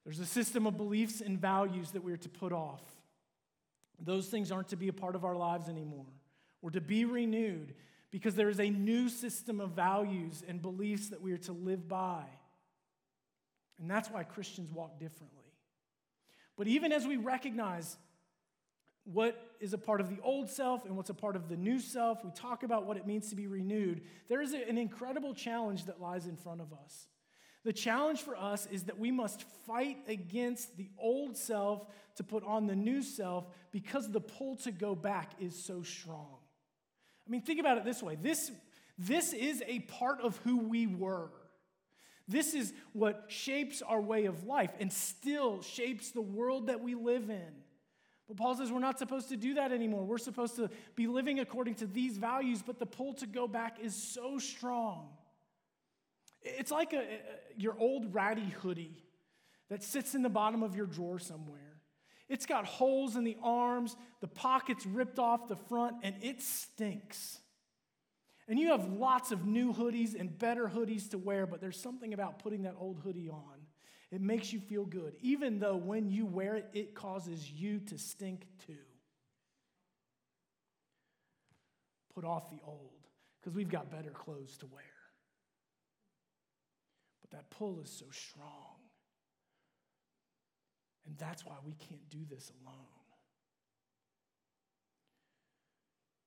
There's 0.09 0.21
a 0.21 0.25
system 0.25 0.65
of 0.65 0.75
beliefs 0.75 1.21
and 1.21 1.39
values 1.39 1.91
that 1.91 2.03
we're 2.03 2.17
to 2.17 2.29
put 2.29 2.51
off. 2.51 2.81
Those 4.03 4.25
things 4.25 4.51
aren't 4.51 4.69
to 4.69 4.75
be 4.75 4.87
a 4.87 4.93
part 4.93 5.13
of 5.13 5.23
our 5.23 5.35
lives 5.35 5.69
anymore. 5.69 6.07
We're 6.63 6.71
to 6.71 6.81
be 6.81 7.05
renewed 7.05 7.75
because 8.09 8.33
there 8.33 8.49
is 8.49 8.59
a 8.59 8.71
new 8.71 9.07
system 9.07 9.61
of 9.61 9.73
values 9.73 10.43
and 10.47 10.63
beliefs 10.63 11.09
that 11.09 11.21
we 11.21 11.31
are 11.31 11.37
to 11.37 11.51
live 11.51 11.87
by. 11.87 12.23
And 13.79 13.87
that's 13.87 14.09
why 14.09 14.23
Christians 14.23 14.71
walk 14.71 14.99
differently. 14.99 15.53
But 16.57 16.65
even 16.65 16.91
as 16.91 17.05
we 17.05 17.17
recognize 17.17 17.95
what 19.03 19.39
is 19.59 19.73
a 19.73 19.77
part 19.77 20.01
of 20.01 20.09
the 20.09 20.17
old 20.23 20.49
self 20.49 20.85
and 20.85 20.97
what's 20.97 21.11
a 21.11 21.13
part 21.13 21.35
of 21.35 21.49
the 21.49 21.55
new 21.55 21.77
self, 21.77 22.25
we 22.25 22.31
talk 22.31 22.63
about 22.63 22.87
what 22.87 22.97
it 22.97 23.05
means 23.05 23.29
to 23.29 23.35
be 23.35 23.45
renewed, 23.45 24.01
there 24.27 24.41
is 24.41 24.53
an 24.53 24.79
incredible 24.79 25.35
challenge 25.35 25.85
that 25.85 26.01
lies 26.01 26.25
in 26.25 26.35
front 26.35 26.61
of 26.61 26.73
us. 26.73 27.05
The 27.69 27.73
challenge 27.73 28.21
for 28.21 28.35
us 28.35 28.67
is 28.71 28.85
that 28.85 28.97
we 28.97 29.11
must 29.11 29.43
fight 29.67 29.97
against 30.07 30.75
the 30.75 30.89
old 30.97 31.37
self 31.37 31.85
to 32.15 32.23
put 32.23 32.43
on 32.43 32.65
the 32.65 32.75
new 32.75 33.03
self 33.03 33.45
because 33.71 34.09
the 34.09 34.19
pull 34.19 34.55
to 34.63 34.71
go 34.71 34.95
back 34.95 35.33
is 35.39 35.55
so 35.65 35.83
strong. 35.83 36.39
I 37.27 37.29
mean, 37.29 37.43
think 37.43 37.59
about 37.59 37.77
it 37.77 37.85
this 37.85 38.01
way 38.01 38.15
this, 38.19 38.51
this 38.97 39.33
is 39.33 39.63
a 39.67 39.81
part 39.81 40.19
of 40.21 40.37
who 40.37 40.57
we 40.57 40.87
were. 40.87 41.29
This 42.27 42.55
is 42.55 42.73
what 42.93 43.25
shapes 43.27 43.83
our 43.83 44.01
way 44.01 44.25
of 44.25 44.45
life 44.45 44.71
and 44.79 44.91
still 44.91 45.61
shapes 45.61 46.09
the 46.09 46.21
world 46.21 46.69
that 46.69 46.81
we 46.81 46.95
live 46.95 47.29
in. 47.29 47.53
But 48.27 48.37
Paul 48.37 48.55
says 48.55 48.71
we're 48.71 48.79
not 48.79 48.97
supposed 48.97 49.29
to 49.29 49.37
do 49.37 49.53
that 49.53 49.71
anymore. 49.71 50.05
We're 50.05 50.17
supposed 50.17 50.55
to 50.55 50.71
be 50.95 51.05
living 51.05 51.39
according 51.39 51.75
to 51.75 51.85
these 51.85 52.17
values, 52.17 52.63
but 52.65 52.79
the 52.79 52.87
pull 52.87 53.13
to 53.13 53.27
go 53.27 53.47
back 53.47 53.77
is 53.79 53.93
so 53.93 54.39
strong. 54.39 55.09
It's 56.41 56.71
like 56.71 56.93
a, 56.93 57.05
your 57.57 57.75
old 57.77 58.13
ratty 58.13 58.49
hoodie 58.61 59.03
that 59.69 59.83
sits 59.83 60.15
in 60.15 60.21
the 60.21 60.29
bottom 60.29 60.63
of 60.63 60.75
your 60.75 60.85
drawer 60.85 61.19
somewhere. 61.19 61.59
It's 62.27 62.45
got 62.45 62.65
holes 62.65 63.15
in 63.15 63.23
the 63.23 63.37
arms, 63.41 63.95
the 64.21 64.27
pockets 64.27 64.85
ripped 64.85 65.17
off 65.17 65.47
the 65.47 65.55
front, 65.55 65.97
and 66.03 66.15
it 66.21 66.41
stinks. 66.41 67.39
And 68.47 68.57
you 68.59 68.69
have 68.69 68.87
lots 68.87 69.31
of 69.31 69.45
new 69.45 69.73
hoodies 69.73 70.19
and 70.19 70.35
better 70.37 70.67
hoodies 70.67 71.09
to 71.11 71.17
wear, 71.17 71.45
but 71.45 71.59
there's 71.61 71.79
something 71.79 72.13
about 72.13 72.39
putting 72.39 72.63
that 72.63 72.75
old 72.79 72.99
hoodie 72.99 73.29
on. 73.29 73.59
It 74.11 74.21
makes 74.21 74.51
you 74.51 74.59
feel 74.59 74.85
good, 74.85 75.15
even 75.21 75.59
though 75.59 75.75
when 75.75 76.09
you 76.09 76.25
wear 76.25 76.55
it, 76.55 76.69
it 76.73 76.95
causes 76.95 77.51
you 77.51 77.79
to 77.81 77.97
stink 77.97 78.47
too. 78.65 78.73
Put 82.15 82.25
off 82.25 82.49
the 82.49 82.59
old, 82.65 83.07
because 83.39 83.55
we've 83.55 83.69
got 83.69 83.91
better 83.91 84.09
clothes 84.09 84.57
to 84.57 84.65
wear. 84.67 84.83
But 87.29 87.37
that 87.37 87.49
pull 87.49 87.79
is 87.79 87.89
so 87.89 88.05
strong. 88.11 88.75
And 91.05 91.17
that's 91.17 91.45
why 91.45 91.55
we 91.65 91.73
can't 91.73 92.09
do 92.09 92.19
this 92.29 92.51
alone. 92.61 92.75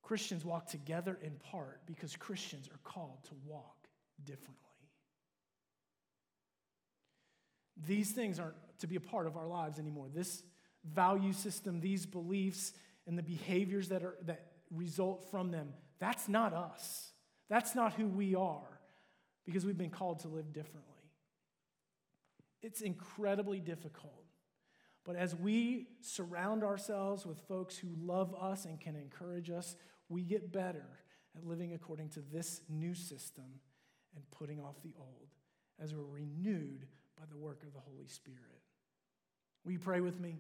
Christians 0.02 0.44
walk 0.44 0.66
together 0.66 1.18
in 1.22 1.32
part 1.50 1.80
because 1.86 2.16
Christians 2.16 2.68
are 2.68 2.80
called 2.82 3.24
to 3.24 3.30
walk 3.46 3.86
differently. 4.24 4.58
These 7.86 8.10
things 8.10 8.38
aren't 8.38 8.56
to 8.80 8.86
be 8.86 8.96
a 8.96 9.00
part 9.00 9.26
of 9.26 9.36
our 9.36 9.46
lives 9.46 9.78
anymore. 9.78 10.08
This 10.12 10.42
value 10.84 11.32
system, 11.32 11.80
these 11.80 12.04
beliefs, 12.04 12.72
and 13.06 13.16
the 13.16 13.22
behaviors 13.22 13.88
that, 13.88 14.02
are, 14.02 14.16
that 14.26 14.52
result 14.70 15.30
from 15.30 15.50
them, 15.50 15.72
that's 15.98 16.28
not 16.28 16.52
us. 16.52 17.12
That's 17.48 17.74
not 17.74 17.94
who 17.94 18.06
we 18.06 18.34
are 18.34 18.80
because 19.44 19.64
we've 19.64 19.78
been 19.78 19.90
called 19.90 20.20
to 20.20 20.28
live 20.28 20.52
differently. 20.52 20.91
It's 22.62 22.80
incredibly 22.80 23.60
difficult 23.60 24.22
but 25.04 25.16
as 25.16 25.34
we 25.34 25.88
surround 26.00 26.62
ourselves 26.62 27.26
with 27.26 27.40
folks 27.48 27.76
who 27.76 27.88
love 28.00 28.34
us 28.40 28.64
and 28.64 28.80
can 28.80 28.94
encourage 28.94 29.50
us, 29.50 29.76
we 30.08 30.22
get 30.22 30.52
better 30.52 30.86
at 31.36 31.44
living 31.44 31.72
according 31.72 32.10
to 32.10 32.20
this 32.20 32.60
new 32.68 32.94
system 32.94 33.60
and 34.14 34.30
putting 34.30 34.60
off 34.60 34.80
the 34.82 34.94
old 34.98 35.28
as 35.80 35.94
we're 35.94 36.04
renewed 36.04 36.86
by 37.18 37.24
the 37.28 37.36
work 37.36 37.62
of 37.64 37.72
the 37.72 37.80
Holy 37.80 38.06
Spirit. 38.06 38.38
Will 39.64 39.72
you 39.72 39.78
pray 39.78 40.00
with 40.00 40.20
me? 40.20 40.36